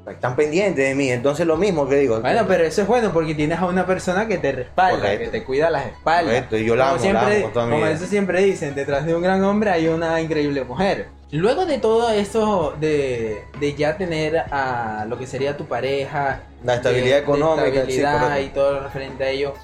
Están 0.09 0.35
pendientes 0.35 0.89
de 0.89 0.95
mí, 0.97 1.09
entonces 1.11 1.47
lo 1.47 1.57
mismo 1.57 1.87
que 1.89 1.97
digo. 1.97 2.21
Bueno, 2.21 2.45
pero 2.49 2.65
eso 2.65 2.83
es 2.83 2.89
bueno 2.89 3.13
porque 3.13 3.33
tienes 3.35 3.61
a 3.61 3.67
una 3.67 3.87
persona 3.87 4.27
que 4.27 4.39
te 4.39 4.51
respalda, 4.51 4.99
Correcto. 4.99 5.25
que 5.31 5.39
te 5.39 5.45
cuida 5.45 5.71
las 5.71 5.87
espaldas. 5.87 6.25
Correcto, 6.25 6.57
y 6.57 6.65
yo 6.65 6.75
la 6.75 6.85
Como 6.87 6.95
amo, 6.95 7.03
siempre, 7.03 7.29
la 7.29 7.35
amo 7.37 7.43
con 7.45 7.53
toda 7.53 7.67
mi 7.67 7.73
como 7.73 7.85
vida. 7.85 7.95
eso 7.95 8.07
siempre 8.07 8.43
dicen, 8.43 8.75
detrás 8.75 9.07
de 9.07 9.15
un 9.15 9.23
gran 9.23 9.45
hombre 9.45 9.71
hay 9.71 9.87
una 9.87 10.21
increíble 10.21 10.65
mujer. 10.65 11.07
Luego 11.31 11.65
de 11.65 11.79
todo 11.79 12.11
eso, 12.11 12.75
de, 12.81 13.45
de 13.61 13.75
ya 13.77 13.97
tener 13.97 14.37
a 14.39 15.05
lo 15.09 15.17
que 15.17 15.29
sería 15.29 15.57
tu 15.57 15.67
pareja, 15.67 16.41
La 16.65 16.75
estabilidad 16.77 17.05
de- 17.05 17.13
de 17.13 17.19
económica, 17.21 17.65
sí, 17.71 17.77
estabilidad 17.77 18.21
correcto. 18.21 18.43
y 18.43 18.49
todo 18.49 18.73
lo 18.73 18.81
referente 18.81 19.23
a 19.25 19.29
ello, 19.31 19.55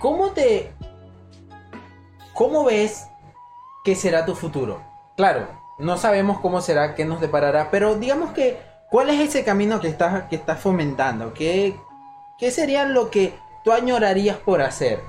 ¿cómo 0.00 0.30
te, 0.32 0.72
cómo 2.36 2.64
ves 2.64 3.08
que 3.82 3.96
será 3.96 4.24
tu 4.24 4.36
futuro? 4.36 4.80
Claro, 5.16 5.48
no 5.78 5.96
sabemos 5.96 6.38
cómo 6.40 6.60
será, 6.60 6.94
qué 6.94 7.04
nos 7.04 7.20
deparará, 7.20 7.70
pero 7.70 7.96
digamos 7.96 8.32
que, 8.32 8.58
¿cuál 8.90 9.10
es 9.10 9.20
ese 9.20 9.42
camino 9.42 9.80
que 9.80 9.88
estás, 9.88 10.28
que 10.28 10.36
estás 10.36 10.60
fomentando? 10.60 11.34
¿Qué, 11.34 11.74
¿Qué 12.38 12.50
sería 12.50 12.84
lo 12.84 13.10
que 13.10 13.34
tú 13.64 13.72
añorarías 13.72 14.36
por 14.36 14.60
hacer 14.60 15.00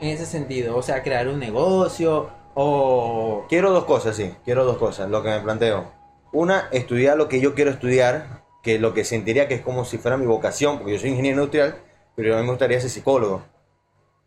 en 0.00 0.10
ese 0.10 0.26
sentido? 0.26 0.76
O 0.76 0.82
sea, 0.82 1.02
crear 1.02 1.28
un 1.28 1.38
negocio 1.38 2.30
o... 2.54 3.46
Quiero 3.48 3.70
dos 3.70 3.84
cosas, 3.84 4.16
sí. 4.16 4.34
Quiero 4.44 4.64
dos 4.64 4.76
cosas, 4.76 5.08
lo 5.08 5.22
que 5.22 5.30
me 5.30 5.40
planteo. 5.40 5.86
Una, 6.32 6.68
estudiar 6.72 7.16
lo 7.16 7.28
que 7.28 7.40
yo 7.40 7.54
quiero 7.54 7.70
estudiar, 7.70 8.42
que 8.62 8.78
lo 8.78 8.92
que 8.94 9.04
sentiría 9.04 9.46
que 9.46 9.54
es 9.54 9.62
como 9.62 9.84
si 9.84 9.98
fuera 9.98 10.16
mi 10.16 10.26
vocación, 10.26 10.78
porque 10.78 10.94
yo 10.94 10.98
soy 10.98 11.10
ingeniero 11.10 11.38
industrial, 11.38 11.76
pero 12.16 12.34
a 12.34 12.38
mí 12.38 12.42
me 12.42 12.50
gustaría 12.50 12.80
ser 12.80 12.90
psicólogo. 12.90 13.42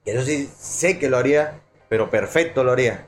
Eso 0.05 0.23
sí, 0.23 0.49
sé 0.57 0.99
que 0.99 1.09
lo 1.09 1.17
haría, 1.17 1.61
pero 1.89 2.09
perfecto 2.09 2.63
lo 2.63 2.71
haría. 2.71 3.07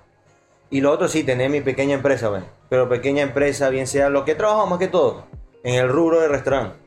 Y 0.70 0.82
lo 0.82 0.92
otro 0.92 1.08
sí, 1.08 1.24
tener 1.24 1.50
mi 1.50 1.62
pequeña 1.62 1.96
empresa, 1.96 2.30
pues. 2.30 2.44
Pero 2.70 2.90
pequeña 2.90 3.24
empresa, 3.24 3.70
bien 3.70 3.88
sea 3.88 4.10
lo 4.10 4.26
que 4.26 4.36
trabajo 4.36 4.68
más 4.68 4.80
que 4.80 4.88
todo, 4.88 5.26
en 5.64 5.76
el 5.76 5.90
rubro 5.90 6.20
de 6.20 6.28
restaurante. 6.28 6.78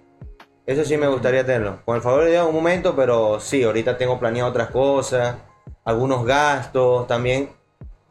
Eso 0.66 0.85
sí 0.85 0.97
me 0.97 1.09
gustaría 1.09 1.44
tenerlo. 1.44 1.80
Con 1.85 1.97
el 1.97 2.02
favor 2.02 2.25
de 2.25 2.32
Dios 2.32 2.47
un 2.47 2.54
momento, 2.54 2.94
pero 2.94 3.40
sí, 3.40 3.62
ahorita 3.62 3.97
tengo 3.97 4.20
planeado 4.20 4.50
otras 4.50 4.70
cosas, 4.70 5.37
algunos 5.85 6.25
gastos, 6.25 7.06
también. 7.06 7.50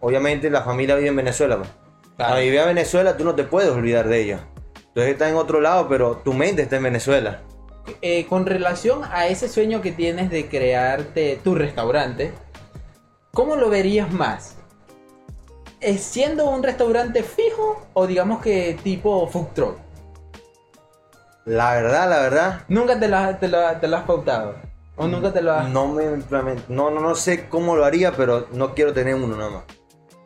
Obviamente 0.01 0.49
la 0.49 0.63
familia 0.63 0.95
vive 0.95 1.09
en 1.09 1.15
Venezuela. 1.15 1.57
pues. 1.57 1.69
Claro. 2.17 2.33
Cuando 2.33 2.59
en 2.61 2.67
Venezuela, 2.67 3.15
tú 3.15 3.23
no 3.23 3.35
te 3.35 3.43
puedes 3.43 3.69
olvidar 3.69 4.09
de 4.09 4.21
ella. 4.21 4.39
Entonces 4.75 5.13
estás 5.13 5.29
en 5.29 5.35
otro 5.35 5.61
lado, 5.61 5.87
pero 5.87 6.17
tu 6.17 6.33
mente 6.33 6.63
está 6.63 6.77
en 6.77 6.83
Venezuela. 6.83 7.41
Eh, 8.01 8.25
con 8.27 8.45
relación 8.45 9.03
a 9.11 9.27
ese 9.27 9.47
sueño 9.47 9.81
que 9.81 9.91
tienes 9.91 10.29
de 10.29 10.47
crearte 10.47 11.39
tu 11.43 11.55
restaurante, 11.55 12.33
¿cómo 13.33 13.55
lo 13.55 13.69
verías 13.69 14.11
más? 14.11 14.55
¿Es 15.79 16.01
siendo 16.03 16.49
un 16.49 16.61
restaurante 16.63 17.23
fijo 17.23 17.81
o 17.93 18.05
digamos 18.05 18.41
que 18.41 18.77
tipo 18.83 19.27
food 19.27 19.47
truck? 19.53 19.77
La 21.45 21.73
verdad, 21.73 22.09
la 22.09 22.19
verdad, 22.19 22.61
¿Nunca 22.67 22.99
te 22.99 23.07
lo, 23.07 23.35
te 23.37 23.47
lo- 23.47 23.77
te 23.79 23.87
lo 23.87 23.97
has 23.97 24.03
pautado? 24.03 24.55
¿O 24.97 25.07
nunca 25.07 25.31
te 25.31 25.41
lo 25.41 25.53
has...? 25.53 25.69
no 25.69 25.87
me 25.87 26.03
no, 26.67 26.91
no, 26.91 26.99
no 26.99 27.15
sé 27.15 27.47
cómo 27.47 27.75
lo 27.75 27.85
haría, 27.85 28.11
pero 28.11 28.47
no 28.51 28.75
quiero 28.75 28.93
tener 28.93 29.15
uno 29.15 29.35
nada 29.37 29.49
más. 29.49 29.63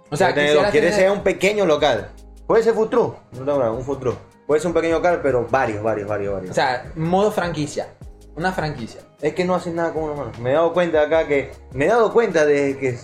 O 0.09 0.17
sea, 0.17 0.33
Quiero 0.33 0.35
tener 0.35 0.49
quisieras 0.49 0.63
dos. 0.65 0.71
Quiere 0.71 0.87
tener- 0.89 1.01
ser 1.01 1.11
un 1.11 1.23
pequeño 1.23 1.65
local. 1.65 2.09
Puede 2.47 2.63
ser 2.63 2.73
futuro, 2.73 3.19
no 3.31 3.37
tengo 3.39 3.53
problema, 3.55 3.71
un 3.71 3.85
futuro. 3.85 4.17
Puede 4.47 4.59
ser 4.59 4.67
un 4.69 4.73
pequeño 4.73 4.95
local, 4.95 5.19
pero 5.23 5.47
varios, 5.49 5.81
varios, 5.83 6.09
varios, 6.09 6.33
varios. 6.33 6.51
O 6.51 6.53
sea, 6.53 6.91
modo 6.95 7.31
franquicia. 7.31 7.87
Una 8.35 8.51
franquicia. 8.51 9.01
es 9.21 9.33
que 9.33 9.45
no 9.45 9.55
hacen 9.55 9.75
nada 9.75 9.93
con 9.93 10.03
una 10.03 10.13
mano. 10.15 10.31
Me 10.39 10.49
he 10.51 10.53
dado 10.53 10.73
cuenta 10.73 11.01
acá 11.01 11.27
que, 11.27 11.51
me 11.73 11.85
he 11.85 11.87
dado 11.89 12.11
cuenta 12.11 12.45
de 12.45 12.77
que 12.77 12.97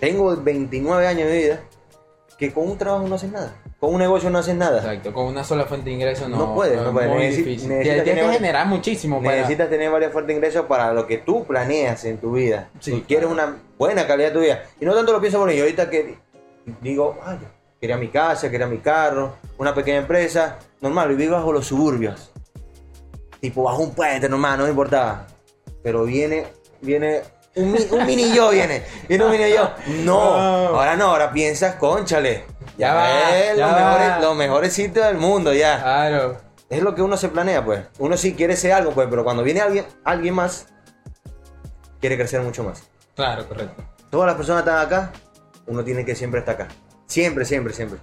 tengo 0.00 0.34
29 0.36 1.06
años 1.06 1.28
de 1.28 1.38
vida, 1.38 1.60
que 2.36 2.52
con 2.52 2.68
un 2.68 2.76
trabajo 2.78 3.06
no 3.06 3.14
haces 3.14 3.30
nada. 3.30 3.54
Con 3.78 3.94
un 3.94 4.00
negocio 4.00 4.30
no 4.30 4.38
haces 4.38 4.54
nada. 4.56 4.78
Exacto, 4.78 5.12
con 5.12 5.26
una 5.26 5.42
sola 5.44 5.64
fuente 5.66 5.90
de 5.90 5.96
ingreso 5.96 6.28
no, 6.28 6.36
No 6.36 6.54
puedes, 6.54 6.76
no 6.76 6.86
es 6.88 6.92
puedes. 6.92 7.10
muy 7.10 7.22
Necesi- 7.22 7.36
difícil. 7.36 7.68
necesitas 7.68 8.04
Tienes 8.04 8.24
que 8.26 8.32
generar 8.32 8.66
muchísimo 8.66 9.22
para... 9.22 9.36
Necesitas 9.36 9.70
tener 9.70 9.90
varias 9.90 10.12
fuentes 10.12 10.28
de 10.28 10.34
ingresos 10.34 10.66
para 10.66 10.92
lo 10.92 11.06
que 11.06 11.18
tú 11.18 11.44
planeas 11.44 12.04
en 12.04 12.18
tu 12.18 12.32
vida. 12.32 12.68
Sí, 12.80 12.92
si 12.92 13.00
quieres 13.02 13.28
claro. 13.28 13.48
una 13.50 13.58
buena 13.78 14.06
calidad 14.06 14.28
de 14.28 14.34
tu 14.34 14.40
vida. 14.40 14.62
Y 14.80 14.84
no 14.84 14.94
tanto 14.94 15.12
lo 15.12 15.20
pienso 15.20 15.38
por. 15.38 15.50
Yo 15.52 15.62
ahorita 15.62 15.90
que 15.90 16.16
digo, 16.80 17.18
ay, 17.24 17.38
quería 17.80 17.96
mi 17.96 18.08
casa, 18.08 18.50
quería 18.50 18.66
mi 18.68 18.78
carro, 18.78 19.34
una 19.58 19.74
pequeña 19.74 19.98
empresa. 19.98 20.58
Normal, 20.80 21.08
viví 21.10 21.26
bajo 21.28 21.52
los 21.52 21.66
suburbios. 21.66 22.31
Tipo, 23.42 23.64
bajo 23.64 23.82
un 23.82 23.90
puente, 23.92 24.26
normal, 24.28 24.56
no 24.56 24.64
me 24.64 24.70
importaba. 24.70 25.26
Pero 25.82 26.04
viene, 26.04 26.46
viene, 26.80 27.22
un, 27.56 27.76
un 27.90 28.06
mini 28.06 28.32
yo 28.32 28.50
viene. 28.50 28.84
Viene 29.08 29.24
un 29.24 29.30
mini 29.32 29.50
yo. 29.52 29.68
No, 30.04 30.14
No. 30.14 30.18
ahora 30.78 30.96
no, 30.96 31.06
ahora 31.10 31.32
piensas, 31.32 31.74
conchale. 31.74 32.44
Ya 32.78 32.94
va, 32.94 33.36
es 33.36 33.56
ya 33.56 33.66
los, 33.66 33.74
va. 33.76 33.80
mejores, 33.80 34.22
los 34.22 34.36
mejores 34.36 34.72
sitios 34.72 35.04
del 35.06 35.16
mundo, 35.16 35.52
ya 35.52 35.82
Claro. 35.82 36.36
es 36.70 36.80
lo 36.82 36.94
que 36.94 37.02
uno 37.02 37.16
se 37.16 37.28
planea, 37.28 37.64
pues. 37.64 37.80
Uno 37.98 38.16
sí 38.16 38.34
quiere 38.34 38.56
ser 38.56 38.72
algo, 38.72 38.92
pues, 38.92 39.08
pero 39.10 39.24
cuando 39.24 39.42
viene 39.42 39.60
alguien, 39.60 39.84
alguien 40.04 40.34
más, 40.34 40.68
quiere 42.00 42.16
crecer 42.16 42.40
mucho 42.42 42.62
más. 42.64 42.84
Claro, 43.16 43.46
correcto. 43.48 43.82
Todas 44.08 44.28
las 44.28 44.36
personas 44.36 44.60
están 44.60 44.78
acá, 44.78 45.12
uno 45.66 45.82
tiene 45.84 46.04
que 46.04 46.14
siempre 46.14 46.40
estar 46.40 46.54
acá. 46.54 46.68
Siempre, 47.06 47.44
siempre, 47.44 47.74
siempre. 47.74 47.98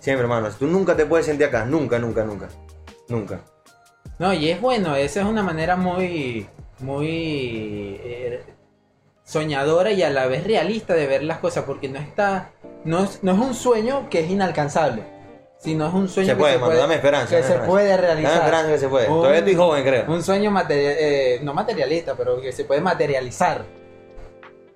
Siempre, 0.00 0.22
hermano. 0.24 0.50
Tú 0.50 0.66
nunca 0.66 0.94
te 0.96 1.06
puedes 1.06 1.26
sentir 1.26 1.46
acá. 1.46 1.64
Nunca, 1.64 1.98
nunca, 1.98 2.22
nunca. 2.24 2.48
Nunca. 3.08 3.40
No, 4.18 4.32
y 4.32 4.50
es 4.50 4.60
bueno, 4.60 4.94
esa 4.96 5.20
es 5.20 5.26
una 5.26 5.42
manera 5.42 5.76
muy, 5.76 6.46
muy 6.80 7.08
eh, 8.04 8.42
soñadora 9.24 9.90
y 9.90 10.02
a 10.02 10.10
la 10.10 10.26
vez 10.26 10.44
realista 10.44 10.94
de 10.94 11.06
ver 11.06 11.22
las 11.24 11.38
cosas, 11.38 11.64
porque 11.64 11.88
no 11.88 11.98
está, 11.98 12.50
no 12.84 13.04
es, 13.04 13.22
no 13.22 13.32
es 13.32 13.38
un 13.38 13.54
sueño 13.54 14.08
que 14.10 14.20
es 14.20 14.30
inalcanzable, 14.30 15.02
sino 15.58 15.86
es 15.88 15.94
un 15.94 16.08
sueño 16.08 16.28
Se 16.34 16.36
que 16.36 16.52
se 16.52 16.58
puede, 16.58 16.76
Dame 16.76 16.94
esperanza. 16.96 17.28
que 17.28 17.34
dame 17.36 17.46
se 17.46 17.52
esperanza. 17.52 17.70
puede 17.70 17.88
Dame 17.90 18.02
realizar. 18.02 18.36
esperanza 18.36 18.72
que 18.72 18.78
se 18.78 18.88
puede. 18.88 19.08
Un- 19.08 19.14
Todavía 19.16 19.38
estoy 19.38 19.54
joven, 19.54 19.84
creo. 19.84 20.04
Un 20.12 20.22
sueño 20.22 20.50
material, 20.50 20.94
eh, 20.98 21.40
no 21.42 21.54
materialista, 21.54 22.14
pero 22.16 22.40
que 22.40 22.52
se 22.52 22.64
puede 22.64 22.80
materializar. 22.80 23.64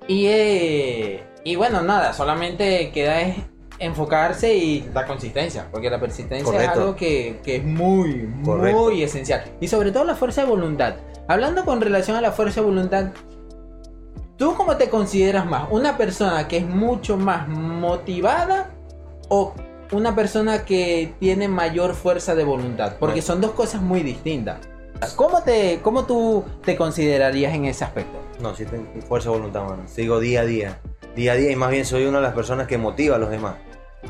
Y, 0.08 0.26
eh, 0.28 1.24
y 1.44 1.56
bueno, 1.56 1.82
nada, 1.82 2.12
solamente 2.12 2.90
queda 2.92 3.20
es 3.20 3.36
enfocarse 3.78 4.54
y 4.54 4.88
la 4.94 5.06
consistencia, 5.06 5.68
porque 5.70 5.90
la 5.90 6.00
persistencia 6.00 6.62
es 6.62 6.68
algo 6.68 6.96
que, 6.96 7.40
que 7.44 7.56
es 7.56 7.64
muy, 7.64 8.28
Correcto. 8.44 8.80
muy 8.80 9.02
esencial. 9.02 9.44
Y 9.60 9.68
sobre 9.68 9.92
todo 9.92 10.04
la 10.04 10.14
fuerza 10.14 10.42
de 10.42 10.48
voluntad. 10.48 10.96
Hablando 11.28 11.64
con 11.64 11.80
relación 11.80 12.16
a 12.16 12.20
la 12.20 12.32
fuerza 12.32 12.60
de 12.60 12.66
voluntad, 12.66 13.06
¿tú 14.36 14.54
cómo 14.54 14.76
te 14.76 14.88
consideras 14.88 15.46
más? 15.46 15.68
¿Una 15.70 15.96
persona 15.96 16.46
que 16.48 16.58
es 16.58 16.66
mucho 16.66 17.16
más 17.16 17.48
motivada 17.48 18.70
o 19.28 19.54
una 19.92 20.14
persona 20.14 20.64
que 20.64 21.14
tiene 21.18 21.48
mayor 21.48 21.94
fuerza 21.94 22.34
de 22.34 22.44
voluntad? 22.44 22.96
Porque 22.98 23.22
son 23.22 23.40
dos 23.40 23.52
cosas 23.52 23.82
muy 23.82 24.02
distintas. 24.02 24.58
¿Cómo, 25.14 25.42
te, 25.42 25.80
¿Cómo 25.82 26.06
tú 26.06 26.44
te 26.64 26.76
considerarías 26.76 27.54
en 27.54 27.66
ese 27.66 27.84
aspecto? 27.84 28.18
No, 28.40 28.54
sí 28.54 28.64
tengo 28.64 28.86
fuerza 29.06 29.30
de 29.30 29.36
voluntad, 29.36 29.64
mano. 29.64 29.82
Sigo 29.86 30.20
día 30.20 30.40
a 30.40 30.44
día. 30.44 30.80
Día 31.16 31.32
a 31.32 31.34
día 31.34 31.50
y 31.50 31.56
más 31.56 31.70
bien 31.70 31.86
soy 31.86 32.04
una 32.04 32.18
de 32.18 32.24
las 32.24 32.34
personas 32.34 32.66
que 32.66 32.76
motiva 32.76 33.16
a 33.16 33.18
los 33.18 33.30
demás 33.30 33.54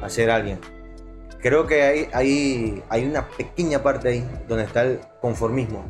a 0.03 0.09
ser 0.09 0.29
alguien. 0.29 0.59
Creo 1.41 1.65
que 1.65 1.83
hay, 1.83 2.09
hay, 2.13 2.83
hay 2.89 3.05
una 3.05 3.29
pequeña 3.29 3.81
parte 3.81 4.09
ahí 4.09 4.29
donde 4.49 4.65
está 4.65 4.83
el 4.83 4.99
conformismo. 5.21 5.85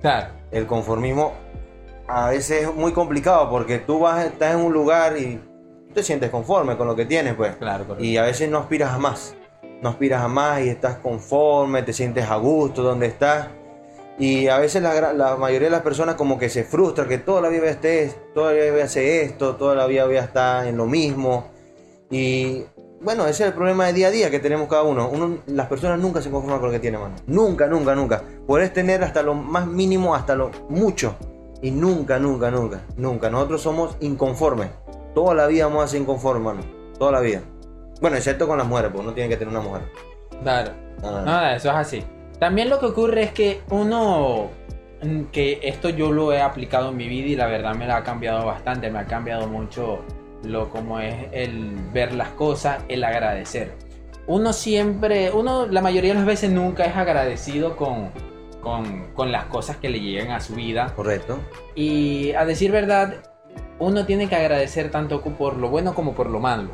Claro. 0.00 0.32
El 0.50 0.66
conformismo 0.66 1.34
a 2.08 2.30
veces 2.30 2.62
es 2.62 2.74
muy 2.74 2.92
complicado 2.92 3.50
porque 3.50 3.78
tú 3.78 4.00
vas, 4.00 4.24
estás 4.24 4.54
en 4.54 4.60
un 4.60 4.72
lugar 4.72 5.18
y 5.18 5.38
te 5.92 6.02
sientes 6.02 6.30
conforme 6.30 6.76
con 6.78 6.86
lo 6.86 6.96
que 6.96 7.04
tienes, 7.04 7.34
pues. 7.34 7.56
Claro, 7.56 7.84
correcto. 7.84 8.02
Y 8.02 8.16
a 8.16 8.22
veces 8.22 8.48
no 8.48 8.58
aspiras 8.58 8.92
a 8.92 8.98
más. 8.98 9.34
No 9.82 9.90
aspiras 9.90 10.22
a 10.22 10.28
más 10.28 10.62
y 10.62 10.70
estás 10.70 10.96
conforme, 10.96 11.82
te 11.82 11.92
sientes 11.92 12.30
a 12.30 12.36
gusto 12.36 12.82
donde 12.82 13.06
estás. 13.06 13.48
Y 14.18 14.48
a 14.48 14.58
veces 14.58 14.82
la, 14.82 15.36
mayoría 15.36 15.68
de 15.68 15.72
las 15.72 15.82
personas 15.82 16.14
como 16.14 16.38
que 16.38 16.48
se 16.48 16.64
frustra 16.64 17.06
que 17.06 17.18
toda 17.18 17.42
la 17.42 17.48
vida 17.48 17.68
esté, 17.68 18.14
toda 18.34 18.52
la 18.52 18.72
vida 18.72 18.84
hacer 18.84 19.24
esto, 19.24 19.56
toda 19.56 19.74
la 19.74 19.86
vida 19.86 20.06
voy 20.06 20.16
a 20.16 20.22
estar 20.22 20.66
en 20.66 20.76
lo 20.76 20.86
mismo. 20.86 21.50
Y 22.10 22.64
bueno, 23.00 23.24
ese 23.26 23.42
es 23.42 23.48
el 23.48 23.52
problema 23.52 23.86
de 23.86 23.92
día 23.92 24.08
a 24.08 24.10
día 24.10 24.30
que 24.30 24.38
tenemos 24.38 24.68
cada 24.68 24.84
uno. 24.84 25.08
uno 25.10 25.38
las 25.46 25.66
personas 25.66 25.98
nunca 25.98 26.22
se 26.22 26.30
conforman 26.30 26.60
con 26.60 26.68
lo 26.68 26.72
que 26.72 26.80
tienen, 26.80 27.00
mano. 27.00 27.16
Nunca, 27.26 27.66
nunca, 27.66 27.94
nunca. 27.94 28.22
Puedes 28.46 28.72
tener 28.72 29.04
hasta 29.04 29.22
lo 29.22 29.34
más 29.34 29.66
mínimo, 29.66 30.14
hasta 30.14 30.34
lo 30.34 30.50
mucho. 30.70 31.14
Y 31.60 31.70
nunca, 31.70 32.18
nunca, 32.18 32.50
nunca, 32.50 32.80
nunca. 32.96 33.28
Nosotros 33.28 33.60
somos 33.60 33.96
inconformes. 34.00 34.70
toda 35.14 35.34
la 35.34 35.46
vida 35.46 35.66
vamos 35.66 35.84
a 35.84 35.88
ser 35.88 36.00
inconformes, 36.00 36.42
mano. 36.42 36.60
Toda 36.98 37.12
la 37.12 37.20
vida. 37.20 37.42
Bueno, 38.00 38.16
excepto 38.16 38.48
con 38.48 38.56
las 38.56 38.66
mujeres, 38.66 38.90
porque 38.90 39.06
uno 39.06 39.14
tiene 39.14 39.28
que 39.28 39.36
tener 39.36 39.52
una 39.54 39.62
mujer. 39.62 39.82
Claro. 40.42 40.72
Ah, 41.02 41.22
No, 41.24 41.56
eso 41.56 41.68
es 41.70 41.74
así. 41.74 42.04
También 42.38 42.68
lo 42.68 42.78
que 42.78 42.86
ocurre 42.86 43.22
es 43.22 43.32
que 43.32 43.62
uno, 43.70 44.50
mm, 45.02 45.24
que 45.32 45.60
esto 45.62 45.88
yo 45.88 46.12
lo 46.12 46.32
he 46.32 46.40
aplicado 46.40 46.90
en 46.90 46.96
mi 46.96 47.08
vida 47.08 47.28
y 47.28 47.36
la 47.36 47.46
verdad 47.46 47.74
me 47.74 47.86
la 47.86 47.98
ha 47.98 48.04
cambiado 48.04 48.44
bastante, 48.44 48.90
me 48.90 48.98
ha 48.98 49.06
cambiado 49.06 49.46
mucho 49.46 50.04
lo 50.42 50.68
como 50.70 51.00
es 51.00 51.14
el 51.32 51.74
ver 51.92 52.14
las 52.14 52.28
cosas, 52.30 52.84
el 52.88 53.04
agradecer. 53.04 53.72
Uno 54.26 54.52
siempre, 54.52 55.30
uno 55.30 55.66
la 55.66 55.80
mayoría 55.80 56.10
de 56.10 56.16
las 56.16 56.26
veces 56.26 56.50
nunca 56.50 56.84
es 56.84 56.96
agradecido 56.96 57.76
con, 57.76 58.10
con, 58.60 59.12
con 59.14 59.32
las 59.32 59.44
cosas 59.46 59.76
que 59.76 59.88
le 59.88 60.00
llegan 60.00 60.30
a 60.32 60.40
su 60.40 60.54
vida. 60.54 60.92
Correcto. 60.94 61.38
Y 61.74 62.32
a 62.32 62.44
decir 62.44 62.72
verdad, 62.72 63.22
uno 63.78 64.06
tiene 64.06 64.28
que 64.28 64.36
agradecer 64.36 64.90
tanto 64.90 65.22
por 65.22 65.56
lo 65.56 65.68
bueno 65.68 65.94
como 65.94 66.14
por 66.14 66.30
lo 66.30 66.40
malo. 66.40 66.70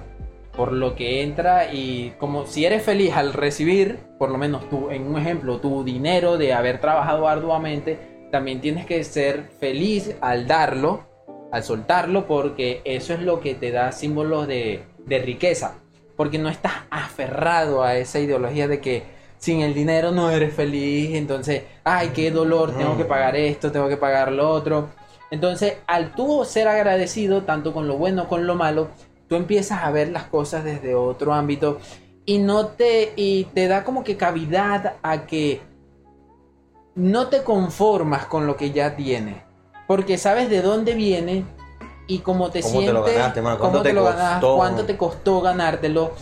Por 0.57 0.73
lo 0.73 0.95
que 0.95 1.23
entra 1.23 1.73
y 1.73 2.12
como 2.19 2.47
si 2.47 2.65
eres 2.65 2.83
feliz 2.83 3.15
al 3.15 3.33
recibir, 3.33 3.99
por 4.19 4.31
lo 4.31 4.38
menos 4.38 4.69
tú, 4.69 4.91
en 4.91 5.07
un 5.07 5.19
ejemplo, 5.19 5.59
tu 5.59 5.83
dinero 5.83 6.37
de 6.37 6.53
haber 6.53 6.81
trabajado 6.81 7.27
arduamente, 7.27 7.99
también 8.31 8.61
tienes 8.61 8.87
que 8.87 9.03
ser 9.05 9.51
feliz 9.59 10.15
al 10.21 10.47
darlo, 10.47 11.05
al 11.53 11.62
soltarlo, 11.62 12.27
porque 12.27 12.83
eso 12.85 13.15
es 13.15 13.21
lo 13.21 13.41
que 13.41 13.55
te 13.55 13.71
da 13.71 13.93
símbolos 13.93 14.47
de, 14.47 14.85
de 15.07 15.19
riqueza. 15.19 15.77
Porque 16.17 16.38
no 16.38 16.49
estás 16.49 16.73
aferrado 16.91 17.83
a 17.83 17.97
esa 17.97 18.21
ideología 18.21 18.69
de 18.69 18.81
que 18.81 19.03
sin 19.43 19.61
el 19.61 19.75
dinero 19.75 20.12
no 20.12 20.31
eres 20.31 20.55
feliz, 20.55 21.17
entonces, 21.17 21.65
ay, 21.83 22.11
qué 22.15 22.31
dolor, 22.31 22.77
tengo 22.77 22.97
que 22.97 23.05
pagar 23.05 23.35
esto, 23.35 23.73
tengo 23.73 23.88
que 23.88 23.97
pagar 23.97 24.31
lo 24.31 24.49
otro. 24.49 24.91
Entonces, 25.33 25.79
al 25.88 26.15
tú 26.15 26.45
ser 26.45 26.69
agradecido, 26.69 27.43
tanto 27.43 27.73
con 27.73 27.88
lo 27.88 27.97
bueno 27.97 28.29
como 28.29 28.43
con 28.43 28.47
lo 28.47 28.55
malo, 28.55 28.88
tú 29.33 29.37
empiezas 29.37 29.83
a 29.83 29.90
ver 29.90 30.11
las 30.11 30.25
cosas 30.25 30.62
desde 30.62 30.95
otro 30.95 31.33
ámbito 31.33 31.79
y 32.27 32.37
no 32.37 32.66
te 32.66 33.14
y 33.16 33.45
te 33.55 33.66
da 33.66 33.83
como 33.83 34.05
que 34.05 34.18
cavidad 34.18 34.97
a 35.03 35.25
que 35.25 35.62
no 36.95 37.29
te 37.29 37.42
conformas 37.42 38.27
con 38.27 38.47
lo 38.47 38.59
que 38.59 38.73
ya 38.73 38.95
tienes, 38.95 39.37
porque 39.87 40.18
sabes 40.18 40.51
de 40.51 40.61
dónde 40.61 40.92
viene 40.92 41.47
y 42.07 42.18
cómo 42.18 42.51
te 42.51 42.61
¿Cómo 42.61 42.73
te 42.73 42.79
sientes, 42.81 42.92
lo 42.92 43.03
ganaste, 43.05 43.40
mano? 43.40 43.59
cómo 43.59 43.71
¿Cuánto 43.71 43.83
te, 43.83 43.88
te 43.88 43.95
lo 43.95 44.57
cuánto 44.59 44.85
te 44.85 44.97
costó 44.99 45.40
ganártelo. 45.40 46.12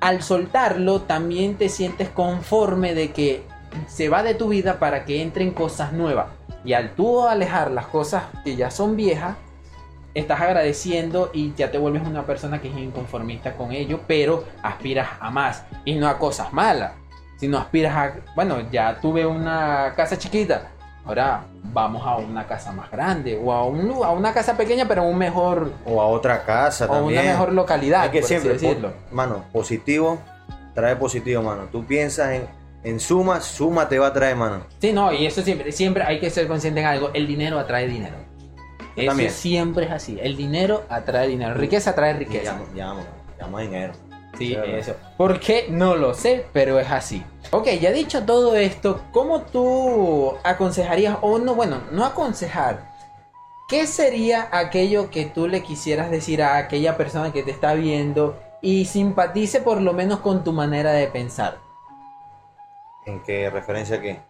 Al 0.00 0.22
soltarlo 0.22 1.02
también 1.02 1.56
te 1.56 1.68
sientes 1.68 2.08
conforme 2.08 2.94
de 2.94 3.12
que 3.12 3.42
se 3.88 4.08
va 4.08 4.22
de 4.22 4.32
tu 4.32 4.48
vida 4.48 4.78
para 4.78 5.04
que 5.04 5.20
entren 5.20 5.50
cosas 5.50 5.92
nuevas. 5.92 6.28
Y 6.64 6.72
al 6.72 6.94
tú 6.94 7.20
alejar 7.26 7.70
las 7.70 7.88
cosas 7.88 8.22
que 8.42 8.56
ya 8.56 8.70
son 8.70 8.96
viejas, 8.96 9.36
estás 10.14 10.40
agradeciendo 10.40 11.30
y 11.32 11.52
ya 11.54 11.70
te 11.70 11.78
vuelves 11.78 12.02
una 12.06 12.24
persona 12.26 12.60
que 12.60 12.68
es 12.68 12.76
inconformista 12.76 13.54
con 13.56 13.72
ello, 13.72 14.00
pero 14.06 14.44
aspiras 14.62 15.08
a 15.20 15.30
más 15.30 15.64
y 15.84 15.94
no 15.94 16.08
a 16.08 16.18
cosas 16.18 16.52
malas, 16.52 16.92
sino 17.36 17.58
aspiras 17.58 17.94
a, 17.96 18.14
bueno, 18.34 18.58
ya 18.70 18.98
tuve 19.00 19.24
una 19.26 19.92
casa 19.96 20.18
chiquita, 20.18 20.68
ahora 21.04 21.44
vamos 21.62 22.04
a 22.06 22.16
una 22.16 22.46
casa 22.46 22.72
más 22.72 22.90
grande 22.90 23.40
o 23.42 23.52
a, 23.52 23.64
un, 23.64 23.90
a 24.04 24.10
una 24.10 24.32
casa 24.32 24.56
pequeña 24.56 24.86
pero 24.88 25.04
un 25.04 25.16
mejor 25.16 25.72
O 25.86 26.00
a 26.00 26.06
otra 26.06 26.44
casa 26.44 26.86
o 26.86 26.88
también. 26.88 27.20
una 27.20 27.30
mejor 27.32 27.52
localidad, 27.52 28.02
Hay 28.02 28.10
que 28.10 28.18
por 28.20 28.24
así 28.24 28.34
siempre, 28.40 28.52
decirlo. 28.54 28.92
mano, 29.12 29.44
positivo 29.52 30.18
trae 30.74 30.96
positivo, 30.96 31.42
mano. 31.42 31.64
Tú 31.70 31.84
piensas 31.84 32.30
en, 32.32 32.46
en 32.84 33.00
suma, 33.00 33.40
suma 33.40 33.88
te 33.88 33.98
va 33.98 34.06
a 34.08 34.12
traer, 34.12 34.36
mano. 34.36 34.60
Sí, 34.80 34.92
no, 34.92 35.12
y 35.12 35.26
eso 35.26 35.42
siempre, 35.42 35.72
siempre 35.72 36.02
hay 36.04 36.20
que 36.20 36.30
ser 36.30 36.46
consciente 36.46 36.80
en 36.80 36.86
algo, 36.86 37.10
el 37.12 37.26
dinero 37.26 37.58
atrae 37.58 37.86
dinero. 37.88 38.16
Eso 39.00 39.08
también. 39.10 39.30
siempre 39.30 39.86
es 39.86 39.90
así, 39.92 40.18
el 40.22 40.36
dinero 40.36 40.84
atrae 40.88 41.28
dinero, 41.28 41.54
riqueza 41.54 41.90
atrae 41.90 42.14
riqueza. 42.14 42.58
Llama, 42.74 43.00
llama 43.38 43.60
dinero. 43.60 43.92
Sí, 44.38 44.54
eso. 44.54 44.94
¿Por 45.16 45.40
qué? 45.40 45.66
No 45.70 45.96
lo 45.96 46.14
sé, 46.14 46.46
pero 46.52 46.78
es 46.78 46.90
así. 46.90 47.24
Ok, 47.50 47.66
ya 47.80 47.90
dicho 47.90 48.22
todo 48.24 48.54
esto, 48.56 49.00
¿cómo 49.12 49.42
tú 49.42 50.34
aconsejarías, 50.44 51.18
o 51.20 51.38
no, 51.38 51.54
bueno, 51.56 51.78
no 51.90 52.04
aconsejar, 52.04 52.88
qué 53.68 53.86
sería 53.86 54.48
aquello 54.52 55.10
que 55.10 55.26
tú 55.26 55.48
le 55.48 55.62
quisieras 55.62 56.10
decir 56.10 56.42
a 56.42 56.56
aquella 56.58 56.96
persona 56.96 57.32
que 57.32 57.42
te 57.42 57.50
está 57.50 57.74
viendo 57.74 58.38
y 58.62 58.84
simpatice 58.84 59.60
por 59.60 59.80
lo 59.80 59.92
menos 59.92 60.20
con 60.20 60.44
tu 60.44 60.52
manera 60.52 60.92
de 60.92 61.08
pensar? 61.08 61.58
¿En 63.06 63.22
qué 63.22 63.50
referencia 63.50 63.96
a 63.96 64.00
qué? 64.00 64.20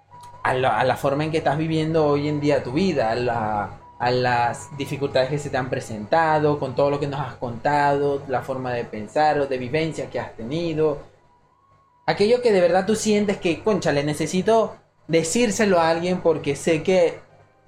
A 0.43 0.55
la, 0.55 0.79
a 0.79 0.85
la 0.85 0.97
forma 0.97 1.25
en 1.25 1.31
que 1.31 1.39
estás 1.39 1.59
viviendo 1.59 2.07
hoy 2.07 2.29
en 2.29 2.41
día 2.41 2.63
tu 2.63 2.73
vida, 2.73 3.11
a, 3.11 3.15
la- 3.15 3.80
a 4.01 4.11
las 4.11 4.75
dificultades 4.79 5.29
que 5.29 5.39
se 5.39 5.51
te 5.51 5.59
han 5.59 5.69
presentado, 5.69 6.59
con 6.59 6.75
todo 6.75 6.89
lo 6.91 6.99
que 6.99 7.07
nos 7.07 7.21
has 7.21 7.35
contado, 7.35 8.23
la 8.29 8.41
forma 8.41 8.73
de 8.73 8.85
pensar 8.85 9.39
o 9.39 9.47
de 9.47 9.59
vivencia 9.59 10.09
que 10.09 10.19
has 10.19 10.35
tenido. 10.35 10.99
Aquello 12.07 12.41
que 12.41 12.51
de 12.51 12.63
verdad 12.63 12.87
tú 12.87 12.97
sientes 12.97 13.37
que, 13.37 13.63
concha, 13.63 13.93
le 13.93 14.03
necesito 14.03 14.75
decírselo 15.07 15.79
a 15.79 15.91
alguien 15.91 16.23
porque 16.23 16.57
sé 16.57 16.83
que 16.83 17.19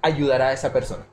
ayudará 0.01 0.47
a 0.47 0.53
esa 0.53 0.73
persona. 0.73 1.05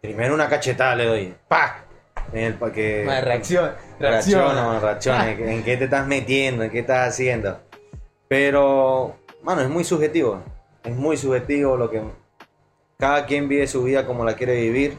Primero 0.00 0.34
una 0.34 0.48
cachetada 0.48 0.96
le 0.96 1.04
doy. 1.06 1.34
¡Pah! 1.46 1.84
En 2.32 2.44
el 2.44 2.54
pa' 2.54 2.72
que. 2.72 3.02
Una 3.04 3.20
reacción, 3.20 3.70
Reacciona, 4.00 4.44
reacciona. 4.54 4.80
reacciona. 4.80 5.30
¿En, 5.30 5.48
en 5.50 5.62
qué 5.62 5.76
te 5.76 5.84
estás 5.84 6.06
metiendo? 6.06 6.64
¿En 6.64 6.70
qué 6.70 6.78
estás 6.78 7.06
haciendo? 7.10 7.60
Pero, 8.28 9.14
mano, 9.42 9.60
es 9.60 9.68
muy 9.68 9.84
subjetivo. 9.84 10.40
Es 10.82 10.96
muy 10.96 11.18
subjetivo 11.18 11.76
lo 11.76 11.90
que. 11.90 12.02
Cada 13.02 13.26
quien 13.26 13.48
vive 13.48 13.66
su 13.66 13.82
vida 13.82 14.06
como 14.06 14.24
la 14.24 14.34
quiere 14.36 14.54
vivir. 14.60 14.96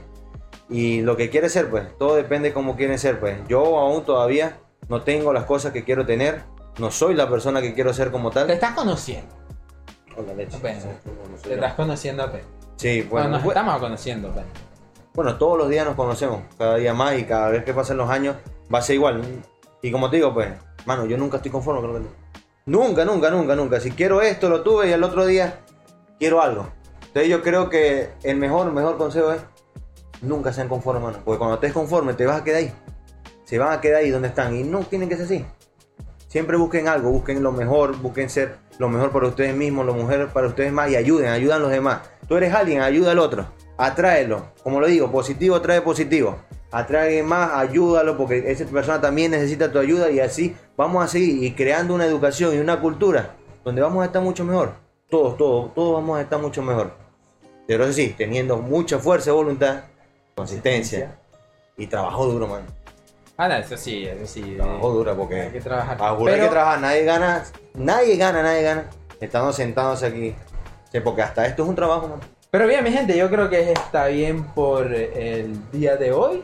Y 0.69 0.99
lo 1.03 1.15
que 1.15 1.29
quiere 1.29 1.47
ser, 1.47 1.69
pues. 1.69 1.97
Todo 1.97 2.15
depende 2.15 2.49
de 2.49 2.53
cómo 2.53 2.75
quieren 2.75 2.99
ser, 2.99 3.17
pues. 3.17 3.37
Yo 3.47 3.79
aún 3.79 4.03
todavía 4.03 4.57
no 4.89 5.03
tengo 5.03 5.31
las 5.31 5.45
cosas 5.45 5.71
que 5.71 5.85
quiero 5.85 6.05
tener. 6.05 6.41
No 6.79 6.91
soy 6.91 7.13
la 7.15 7.29
persona 7.29 7.61
que 7.61 7.73
quiero 7.73 7.93
ser 7.93 8.11
como 8.11 8.29
Te 8.29 8.41
tal. 8.41 8.49
estás 8.51 8.73
conociendo. 8.73 9.33
Leche. 10.35 10.57
Apenas. 10.57 10.83
No 10.83 11.37
soy 11.37 11.47
Te 11.47 11.53
estás 11.53 11.73
conociendo 11.75 12.23
apenas. 12.23 12.45
Sí, 12.75 13.03
Bueno, 13.03 13.29
nos 13.29 13.41
bu- 13.41 13.47
estamos 13.47 13.77
conociendo 13.79 14.27
apenas. 14.31 14.49
Bueno, 15.13 15.37
todos 15.37 15.57
los 15.57 15.69
días 15.69 15.85
nos 15.85 15.95
conocemos, 15.95 16.41
cada 16.57 16.75
día 16.75 16.93
más 16.93 17.17
y 17.17 17.23
cada 17.23 17.47
vez 17.51 17.63
que 17.63 17.73
pasen 17.73 17.95
los 17.95 18.09
años 18.09 18.35
va 18.73 18.79
a 18.79 18.81
ser 18.81 18.95
igual. 18.95 19.21
Y 19.81 19.91
como 19.93 20.09
te 20.09 20.17
digo, 20.17 20.33
pues, 20.33 20.49
mano, 20.85 21.05
yo 21.05 21.17
nunca 21.17 21.37
estoy 21.37 21.51
conforme 21.53 21.79
con 21.79 21.93
lo 21.93 21.99
que 21.99 22.03
tengo. 22.03 22.15
Nunca, 22.65 23.05
nunca, 23.05 23.29
nunca, 23.29 23.55
nunca. 23.55 23.79
Si 23.79 23.91
quiero 23.91 24.21
esto, 24.21 24.49
lo 24.49 24.61
tuve 24.61 24.89
y 24.89 24.91
el 24.91 25.03
otro 25.05 25.25
día 25.25 25.61
quiero 26.19 26.41
algo. 26.41 26.67
Entonces 27.13 27.29
yo 27.29 27.43
creo 27.43 27.69
que 27.69 28.09
el 28.23 28.37
mejor, 28.37 28.71
mejor 28.71 28.97
consejo 28.97 29.33
es 29.33 29.41
nunca 30.23 30.51
sean 30.51 30.67
conformes. 30.67 31.15
Porque 31.23 31.37
cuando 31.37 31.55
estés 31.55 31.71
conforme 31.71 32.15
te 32.15 32.25
vas 32.25 32.41
a 32.41 32.43
quedar 32.43 32.61
ahí. 32.61 32.73
Se 33.43 33.59
van 33.59 33.71
a 33.71 33.81
quedar 33.81 34.01
ahí 34.01 34.09
donde 34.09 34.29
están 34.29 34.55
y 34.55 34.63
no 34.63 34.79
tienen 34.79 35.09
que 35.09 35.15
ser 35.17 35.25
así. 35.25 35.45
Siempre 36.27 36.57
busquen 36.57 36.87
algo, 36.87 37.11
busquen 37.11 37.43
lo 37.43 37.51
mejor, 37.51 37.95
busquen 38.01 38.31
ser 38.31 38.55
lo 38.79 38.89
mejor 38.89 39.11
para 39.11 39.27
ustedes 39.27 39.55
mismos, 39.55 39.85
lo 39.85 39.93
mejor 39.93 40.29
para 40.29 40.47
ustedes 40.47 40.73
más 40.73 40.89
y 40.89 40.95
ayuden, 40.95 41.29
ayudan 41.29 41.59
a 41.59 41.61
los 41.61 41.69
demás. 41.69 42.01
Tú 42.27 42.35
eres 42.35 42.51
alguien, 42.51 42.81
ayuda 42.81 43.11
al 43.11 43.19
otro, 43.19 43.45
atráelo. 43.77 44.47
Como 44.63 44.79
lo 44.79 44.87
digo, 44.87 45.11
positivo 45.11 45.61
trae 45.61 45.81
positivo. 45.81 46.37
Atrae 46.71 47.21
más, 47.21 47.51
ayúdalo 47.53 48.17
porque 48.17 48.51
esa 48.51 48.65
persona 48.65 48.99
también 48.99 49.29
necesita 49.29 49.71
tu 49.71 49.77
ayuda 49.77 50.09
y 50.09 50.19
así 50.19 50.55
vamos 50.75 51.05
a 51.05 51.07
seguir 51.07 51.43
y 51.43 51.53
creando 51.53 51.93
una 51.93 52.07
educación 52.07 52.55
y 52.55 52.57
una 52.57 52.81
cultura 52.81 53.35
donde 53.63 53.83
vamos 53.83 54.01
a 54.01 54.07
estar 54.07 54.23
mucho 54.23 54.43
mejor. 54.43 54.73
Todos, 55.07 55.37
todos, 55.37 55.75
todos 55.75 55.93
vamos 55.93 56.17
a 56.17 56.21
estar 56.21 56.41
mucho 56.41 56.63
mejor. 56.63 57.02
Pero 57.67 57.83
eso 57.85 57.93
sí, 57.93 58.13
teniendo 58.17 58.57
mucha 58.57 58.99
fuerza 58.99 59.27
de 59.31 59.35
voluntad, 59.35 59.81
consistencia 60.35 61.15
y 61.77 61.87
trabajo 61.87 62.25
duro, 62.25 62.47
man. 62.47 62.63
Ah, 63.37 63.47
no, 63.47 63.55
eso 63.55 63.77
sí, 63.77 64.05
eso 64.05 64.25
sí. 64.27 64.41
Trabajo 64.57 64.91
duro 64.91 65.15
porque 65.15 65.41
Hay 65.41 65.49
que 65.49 65.61
trabajar. 65.61 65.97
a 65.99 66.17
Pero- 66.17 66.43
que 66.43 66.49
trabajar, 66.49 66.79
nadie 66.81 67.03
gana, 67.03 67.43
nadie 67.73 68.17
gana, 68.17 68.43
nadie 68.43 68.61
gana. 68.63 68.85
Estando 69.19 69.51
sentados 69.53 70.03
aquí. 70.03 70.35
Sí, 70.91 70.99
porque 70.99 71.21
hasta 71.23 71.45
esto 71.47 71.63
es 71.63 71.69
un 71.69 71.75
trabajo, 71.75 72.07
man. 72.07 72.19
Pero 72.51 72.67
bien, 72.67 72.83
mi 72.83 72.91
gente, 72.91 73.17
yo 73.17 73.29
creo 73.29 73.49
que 73.49 73.71
está 73.71 74.07
bien 74.07 74.43
por 74.53 74.93
el 74.93 75.57
día 75.71 75.95
de 75.95 76.11
hoy. 76.11 76.43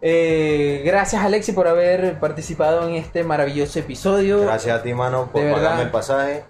Eh, 0.00 0.82
gracias, 0.84 1.22
Alexi, 1.24 1.52
por 1.52 1.66
haber 1.66 2.20
participado 2.20 2.86
en 2.86 2.94
este 2.94 3.24
maravilloso 3.24 3.78
episodio. 3.78 4.42
Gracias 4.42 4.78
a 4.78 4.82
ti, 4.82 4.92
mano, 4.94 5.30
por 5.32 5.40
De 5.40 5.46
verdad. 5.48 5.62
pagarme 5.62 5.82
el 5.84 5.90
pasaje. 5.90 6.44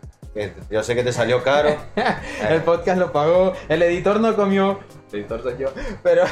Yo 0.70 0.83
sé 0.83 0.94
que 0.94 1.03
te 1.03 1.12
salió 1.12 1.42
caro. 1.42 1.77
el 2.51 2.62
podcast 2.62 2.99
lo 2.99 3.12
pagó. 3.12 3.53
El 3.68 3.83
editor 3.83 4.20
no 4.20 4.35
comió. 4.35 4.81
El 5.12 5.20
editor 5.20 5.42
soy 5.42 5.55
yo. 5.59 5.68
Pero 6.03 6.25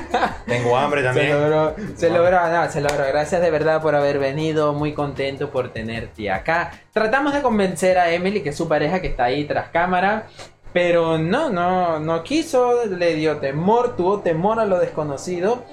Tengo 0.46 0.76
hambre 0.76 1.00
se 1.02 1.06
también. 1.06 1.32
logró. 1.40 1.74
Se 1.96 2.10
logró, 2.10 2.48
no, 2.48 2.70
se 2.70 2.80
logró. 2.80 3.04
Gracias 3.06 3.40
de 3.42 3.50
verdad 3.50 3.82
por 3.82 3.94
haber 3.94 4.18
venido. 4.18 4.72
Muy 4.72 4.94
contento 4.94 5.50
por 5.50 5.72
tenerte 5.72 6.30
acá. 6.30 6.72
Tratamos 6.92 7.34
de 7.34 7.42
convencer 7.42 7.98
a 7.98 8.10
Emily, 8.12 8.42
que 8.42 8.48
es 8.50 8.56
su 8.56 8.66
pareja, 8.68 9.00
que 9.00 9.08
está 9.08 9.24
ahí 9.24 9.44
tras 9.44 9.68
cámara. 9.68 10.26
Pero 10.72 11.18
no, 11.18 11.50
no, 11.50 11.98
no 11.98 12.22
quiso, 12.22 12.84
le 12.86 13.14
dio 13.16 13.38
temor, 13.38 13.96
tuvo 13.96 14.20
temor 14.20 14.60
a 14.60 14.64
lo 14.64 14.78
desconocido. 14.78 15.64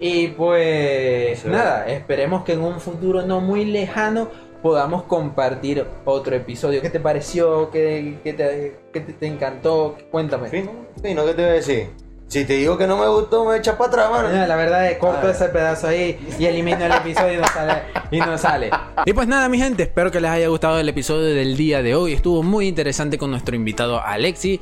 Y 0.00 0.28
pues 0.28 1.40
Sí. 1.40 1.48
nada, 1.48 1.86
esperemos 1.88 2.44
que 2.44 2.52
en 2.52 2.62
un 2.62 2.80
futuro 2.80 3.22
no 3.22 3.40
muy 3.40 3.64
lejano 3.64 4.30
podamos 4.62 5.04
compartir 5.04 5.84
otro 6.04 6.34
episodio. 6.36 6.82
¿Qué 6.82 6.90
te 6.90 7.00
pareció? 7.00 7.70
¿Qué, 7.70 8.18
qué 8.24 8.32
te, 8.32 8.76
qué 8.92 9.00
te- 9.00 9.12
te 9.12 9.26
encantó? 9.26 9.96
Cuéntame. 10.10 10.48
Fino, 10.48 10.70
fino, 11.02 11.24
¿qué 11.24 11.34
te 11.34 11.42
voy 11.42 11.50
a 11.50 11.54
decir? 11.54 11.90
Si 12.26 12.44
te 12.44 12.52
digo 12.54 12.76
que 12.76 12.86
no 12.86 12.98
me 12.98 13.08
gustó, 13.08 13.46
me 13.46 13.56
echas 13.56 13.76
para 13.76 13.88
atrás, 13.88 14.10
mano. 14.10 14.28
No, 14.28 14.46
La 14.46 14.56
verdad 14.56 14.86
es 14.90 14.98
corto 14.98 15.30
ese 15.30 15.46
pedazo 15.48 15.86
ahí 15.88 16.18
y 16.38 16.44
elimino 16.44 16.84
el 16.84 16.92
episodio 16.92 17.34
y 17.34 17.36
no 17.38 17.46
sale. 17.46 17.72
Y 18.10 18.18
no 18.18 18.36
sale. 18.36 18.70
Y 19.06 19.14
pues 19.14 19.26
nada, 19.28 19.48
mi 19.48 19.58
gente, 19.58 19.84
espero 19.84 20.10
que 20.10 20.20
les 20.20 20.30
haya 20.30 20.48
gustado 20.48 20.78
el 20.78 20.88
episodio 20.90 21.34
del 21.34 21.56
día 21.56 21.82
de 21.82 21.94
hoy. 21.94 22.12
Estuvo 22.12 22.42
muy 22.42 22.68
interesante 22.68 23.16
con 23.16 23.30
nuestro 23.30 23.56
invitado 23.56 24.02
Alexi. 24.02 24.60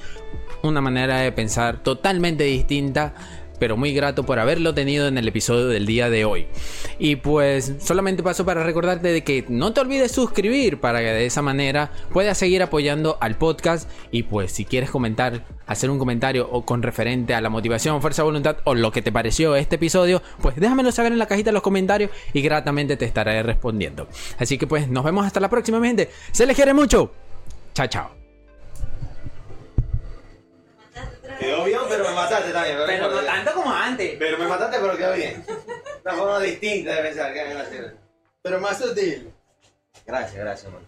Una 0.62 0.80
manera 0.80 1.16
de 1.18 1.32
pensar 1.32 1.82
totalmente 1.82 2.44
distinta. 2.44 3.14
Pero 3.58 3.76
muy 3.76 3.92
grato 3.92 4.24
por 4.24 4.38
haberlo 4.38 4.74
tenido 4.74 5.08
en 5.08 5.18
el 5.18 5.28
episodio 5.28 5.68
del 5.68 5.86
día 5.86 6.10
de 6.10 6.24
hoy. 6.24 6.46
Y 6.98 7.16
pues 7.16 7.74
solamente 7.80 8.22
paso 8.22 8.44
para 8.44 8.62
recordarte 8.62 9.08
de 9.08 9.24
que 9.24 9.44
no 9.48 9.72
te 9.72 9.80
olvides 9.80 10.12
suscribir 10.12 10.78
para 10.80 11.00
que 11.00 11.06
de 11.06 11.26
esa 11.26 11.42
manera 11.42 11.90
puedas 12.12 12.38
seguir 12.38 12.62
apoyando 12.62 13.18
al 13.20 13.36
podcast. 13.36 13.90
Y 14.10 14.24
pues 14.24 14.52
si 14.52 14.64
quieres 14.64 14.90
comentar, 14.90 15.44
hacer 15.66 15.90
un 15.90 15.98
comentario 15.98 16.48
o 16.50 16.64
con 16.64 16.82
referente 16.82 17.34
a 17.34 17.40
la 17.40 17.50
motivación, 17.50 18.00
fuerza, 18.00 18.22
voluntad 18.22 18.58
o 18.64 18.74
lo 18.74 18.92
que 18.92 19.02
te 19.02 19.12
pareció 19.12 19.56
este 19.56 19.76
episodio, 19.76 20.22
pues 20.40 20.56
déjamelo 20.56 20.92
saber 20.92 21.12
en 21.12 21.18
la 21.18 21.26
cajita 21.26 21.50
de 21.50 21.54
los 21.54 21.62
comentarios 21.62 22.10
y 22.32 22.42
gratamente 22.42 22.96
te 22.96 23.04
estaré 23.04 23.42
respondiendo. 23.42 24.08
Así 24.38 24.58
que 24.58 24.66
pues 24.66 24.88
nos 24.88 25.04
vemos 25.04 25.26
hasta 25.26 25.40
la 25.40 25.48
próxima, 25.48 25.80
gente. 25.84 26.10
Se 26.32 26.46
les 26.46 26.56
quiere 26.56 26.74
mucho. 26.74 27.12
Chao, 27.74 27.86
chao. 27.88 28.15
Quedó 31.38 31.64
bien, 31.64 31.80
pero 31.88 32.04
me 32.04 32.14
mataste 32.14 32.52
también. 32.52 32.78
Pero, 32.86 33.54
como 33.54 33.72
antes. 33.72 34.16
pero 34.18 34.38
me 34.38 34.46
mataste, 34.46 34.78
pero 34.80 34.96
quedó 34.96 35.12
bien. 35.14 35.44
Una 36.04 36.14
forma 36.14 36.40
distinta 36.40 36.94
de 36.94 37.02
pensar. 37.02 37.32
que 37.32 37.42
es 37.42 37.50
gracioso. 37.50 37.94
Pero 38.42 38.60
más 38.60 38.78
sutil. 38.78 39.32
Gracias, 40.06 40.36
gracias, 40.36 40.72
mano. 40.72 40.86